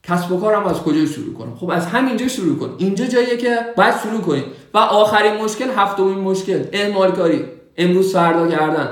کسب 0.04 0.32
و 0.32 0.40
کارم 0.40 0.66
از 0.66 0.82
کجا 0.82 1.06
شروع 1.06 1.34
کنم؟ 1.34 1.56
خب 1.56 1.70
از 1.70 1.88
همینجا 1.88 2.28
شروع 2.28 2.60
کن. 2.60 2.76
اینجا 2.78 3.06
جاییه 3.06 3.38
که 3.38 3.60
باید 3.78 3.94
شروع 4.04 4.22
کنی. 4.22 4.44
و 4.74 4.78
آخرین 4.78 5.34
مشکل 5.34 5.70
هفتمین 5.78 6.20
مشکل 6.20 6.64
اهمال 6.72 7.12
کاری. 7.12 7.46
امروز 7.78 8.14
فردا 8.14 8.48
کردن. 8.48 8.90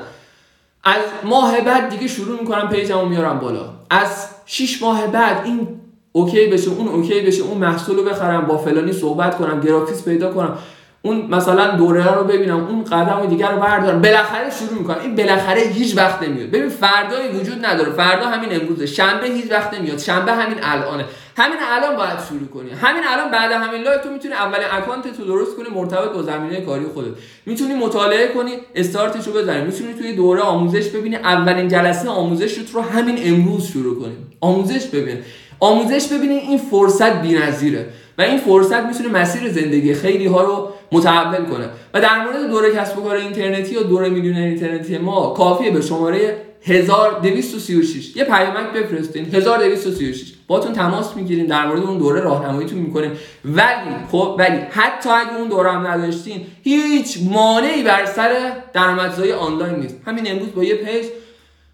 از 0.84 1.02
ماه 1.24 1.62
بعد 1.62 1.90
دیگه 1.90 2.08
شروع 2.08 2.42
می‌کنم 2.42 2.70
page 2.70 2.94
مو 2.94 3.06
میارم 3.06 3.40
بالا. 3.40 3.70
از 3.90 4.28
6 4.46 4.82
ماه 4.82 5.08
بعد 5.08 5.46
این 5.46 5.82
okay 6.12 6.48
بشه 6.48 6.70
اون 6.70 6.88
okay 6.88 7.22
بشه 7.22 7.44
اون 7.44 7.58
محصول 7.58 7.98
رو 7.98 8.04
بخرم 8.04 8.46
با 8.46 8.58
فلانی 8.58 8.94
صحبت 8.94 9.38
کنم 9.38 9.60
گرافیست 9.60 10.04
پیدا 10.04 10.32
کنم. 10.32 10.58
اون 11.02 11.22
مثلا 11.22 11.72
دوره 11.72 12.16
رو 12.16 12.24
ببینم 12.24 12.68
اون 12.68 12.84
قدم 12.84 13.26
دیگر 13.26 13.52
رو 13.52 13.60
بردارم. 13.60 14.02
بالاخره 14.02 14.50
شروع 14.50 14.80
می‌کنم. 14.80 14.98
این 15.02 15.16
بالاخره 15.16 15.62
هیچ 15.62 15.98
وقت 15.98 16.24
نمیاد. 16.24 16.50
ببین 16.50 16.70
فردایی 16.70 17.28
وجود 17.28 17.66
نداره. 17.66 17.92
فردا 17.92 18.28
همین 18.28 18.62
امروزه. 18.62 18.86
شنبه 18.86 19.28
هیچ 19.28 19.52
وقت 19.52 19.74
نمیاد. 19.74 20.00
شنبه 20.00 20.34
همین 20.34 20.58
الانه. 20.62 21.06
همین 21.38 21.58
الان 21.72 21.96
باید 21.96 22.20
شروع 22.30 22.48
کنی. 22.48 22.70
همین 22.70 23.04
الان 23.08 23.32
بعد 23.32 23.52
همین 23.52 23.82
live 23.82 24.00
تو 24.00 24.10
می‌تونی 24.10 24.34
اولین 24.34 24.68
account 24.72 25.18
تو 25.18 25.26
درست 25.26 25.58
کنی 25.58 25.70
مرتبط 25.76 26.12
با 26.12 26.24
زمینه 26.24 26.62
کاری 26.62 26.86
خودت. 26.94 27.12
می‌تونی 27.46 27.74
مطالعه 27.74 28.28
کنی 28.28 28.52
استارتش 28.76 29.28
رو 29.28 29.34
بزنی. 29.34 29.66
می‌تونی 29.66 29.94
توی 29.94 30.16
دوره 30.16 30.42
آموزش 30.42 30.88
ببینی. 30.90 31.16
اولین 31.16 31.68
جلسه 31.68 32.10
آموزش 32.10 32.58
رو 32.74 32.82
همین 32.82 33.18
امروز 33.22 33.68
شروع 33.68 34.02
کنی. 34.02 34.16
آموزش 34.42 34.86
ببین. 34.86 35.18
آموزش 35.60 36.08
ببینید 36.08 36.44
این 36.44 36.58
فرصت 36.58 37.22
بی‌نظیره. 37.22 37.90
و 38.18 38.22
این 38.22 38.38
فرصت 38.38 38.84
می‌تونه 38.84 39.10
مسیر 39.10 39.50
زندگی 39.50 39.94
خیلی 39.94 40.26
ها 40.26 40.44
رو 40.44 40.70
متحول 40.92 41.46
کنه. 41.46 41.70
و 41.94 42.02
در 42.02 42.24
مورد 42.24 42.50
دوره 42.50 42.76
کسب 42.76 42.98
و 42.98 43.02
کار 43.02 43.16
اینترنتی 43.16 43.76
یا 43.76 43.84
دوره 43.84 44.10
میلیونر 44.10 44.38
اینترنتی 44.38 44.98
ما 44.98 45.30
کافیه 45.30 45.72
به 45.72 45.82
شماره 45.82 46.38
1236 46.62 48.16
یه 48.16 48.24
پیامک 48.24 48.74
بفرستین 48.74 49.26
1236 49.26 50.34
باتون 50.48 50.74
تماس 50.74 51.16
می‌گیریم 51.16 51.46
در 51.46 51.68
مورد 51.68 51.84
اون 51.84 51.98
دوره 51.98 52.22
راهنماییتون 52.22 52.80
می‌کنیم. 52.80 53.12
ولی 53.46 53.96
خب 54.12 54.36
ولی 54.40 54.58
حتی 54.70 55.10
اگه 55.10 55.38
اون 55.38 55.48
دوره 55.48 55.72
هم 55.72 55.88
نداشتین 55.88 56.46
هیچ 56.64 57.18
مانعی 57.32 57.84
بر 57.84 58.06
سر 58.06 58.52
درآمدزایی 58.74 59.32
آنلاین 59.32 59.76
نیست. 59.76 59.96
همین 60.06 60.32
امروز 60.32 60.54
با 60.56 60.64
یه 60.64 60.76
پیج 60.76 61.06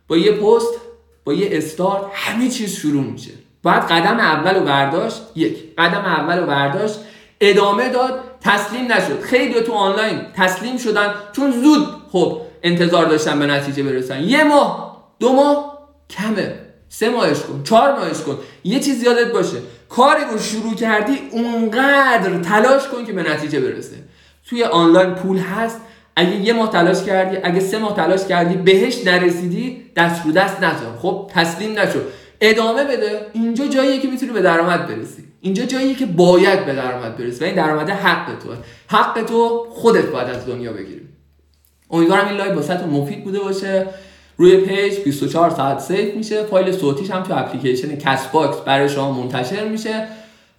با 0.07 0.17
یه 0.17 0.31
پست 0.31 0.73
با 1.23 1.33
یه 1.33 1.49
استارت 1.51 2.01
همه 2.13 2.49
چیز 2.49 2.75
شروع 2.75 3.03
میشه. 3.03 3.31
باید 3.63 3.83
قدم 3.83 4.19
اول 4.19 4.61
و 4.61 4.65
برداشت 4.65 5.21
یک. 5.35 5.75
قدم 5.77 6.05
اول 6.05 6.43
و 6.43 6.45
برداشت 6.45 6.99
ادامه 7.41 7.89
داد 7.89 8.19
تسلیم 8.41 8.91
نشد. 8.91 9.21
خیلی 9.21 9.61
تو 9.61 9.73
آنلاین 9.73 10.21
تسلیم 10.35 10.77
شدن 10.77 11.13
چون 11.31 11.51
زود 11.51 11.87
خب 12.11 12.41
انتظار 12.63 13.05
داشتن 13.05 13.39
به 13.39 13.45
نتیجه 13.45 13.83
برسن. 13.83 14.23
یه 14.23 14.43
ماه 14.43 14.97
دو 15.19 15.33
ماه 15.33 15.79
کمه. 16.09 16.55
سه 16.89 17.09
ماهش 17.09 17.39
کن 17.39 17.63
چهار 17.63 17.99
ماهش 17.99 18.21
کن. 18.21 18.37
یه 18.63 18.79
چیز 18.79 19.03
یادت 19.03 19.31
باشه. 19.31 19.57
کاری 19.89 20.23
رو 20.31 20.39
شروع 20.39 20.75
کردی 20.75 21.19
اونقدر 21.31 22.39
تلاش 22.41 22.87
کن 22.87 23.05
که 23.05 23.13
به 23.13 23.31
نتیجه 23.31 23.59
برسه. 23.59 23.95
توی 24.49 24.63
آنلاین 24.63 25.15
پول 25.15 25.37
هست. 25.37 25.81
اگه 26.15 26.35
یه 26.35 26.53
ماه 26.53 26.71
تلاش 26.71 27.03
کردی 27.03 27.37
اگه 27.43 27.59
سه 27.59 27.77
ماه 27.77 27.95
تلاش 27.95 28.25
کردی 28.25 28.55
بهش 28.55 29.05
نرسیدی 29.05 29.91
دست 29.95 30.25
رو 30.25 30.31
دست 30.31 30.63
نذار. 30.63 30.97
خب 31.01 31.31
تسلیم 31.33 31.79
نشد 31.79 32.07
ادامه 32.45 32.83
بده 32.83 33.27
اینجا 33.33 33.67
جاییه 33.67 33.99
که 34.01 34.07
می‌تونی 34.07 34.31
به 34.31 34.41
درآمد 34.41 34.87
برسی. 34.87 35.23
اینجا 35.41 35.63
جاییه 35.63 35.95
که 35.95 36.05
باید 36.05 36.65
به 36.65 36.75
درآمد 36.75 37.17
برسی 37.17 37.43
و 37.43 37.47
این 37.47 37.55
درآمد 37.55 37.89
حق 37.89 38.25
توه. 38.39 38.57
حق 38.87 39.23
تو 39.23 39.67
خودت 39.69 40.05
باید 40.05 40.29
از 40.29 40.45
دنیا 40.45 40.73
بگیری. 40.73 41.01
امیدوارم 41.91 42.27
این 42.27 42.37
live 42.37 42.55
واسه‌تون 42.55 42.89
مفید 42.89 43.23
بوده 43.23 43.39
باشه. 43.39 43.87
روی 44.37 44.57
page 44.57 44.99
24 44.99 45.49
ساعت 45.49 45.79
save 45.79 46.15
میشه. 46.15 46.43
فایل 46.43 46.71
صوتیش 46.71 47.11
هم 47.11 47.23
تو 47.23 47.37
اپلیکیشن 47.37 47.95
Castbox 47.95 48.57
برای 48.57 48.89
شما 48.89 49.11
منتشر 49.11 49.67
میشه. 49.67 50.07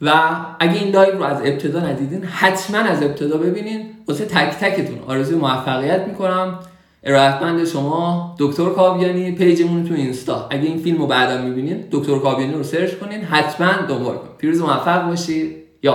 و 0.00 0.12
اگه 0.60 0.74
این 0.74 0.92
live 0.92 1.18
رو 1.18 1.24
از 1.24 1.40
ابتدا 1.40 1.80
ندیدین 1.80 2.24
حتما 2.24 2.78
از 2.78 3.02
ابتدا 3.02 3.36
ببینین. 3.36 3.90
واسه 4.08 4.24
تک 4.24 4.58
تکتون 4.60 4.98
آرزوی 5.06 5.36
موفقیت 5.36 6.04
می‌کنم. 6.08 6.58
ارادتمند 7.04 7.64
شما 7.64 8.34
دکتر 8.38 8.70
کاویانی 8.70 9.32
page 9.32 9.64
مون 9.64 9.88
تو 9.88 9.94
اینستا. 9.94 10.46
اگه 10.50 10.62
این 10.62 10.78
فیلم 10.78 10.98
رو 10.98 11.06
بعدا 11.06 11.42
می‌بینین 11.42 11.84
دکتر 11.90 12.18
کاویانی 12.18 12.54
رو 12.54 12.62
search 12.62 12.94
کنین 12.94 13.20
حتما 13.20 13.72
دنبال 13.88 14.16
کنین. 14.16 14.32
پیروز 14.38 14.60
موفق 14.60 15.06
باشید 15.06 15.56
یا 15.82 15.94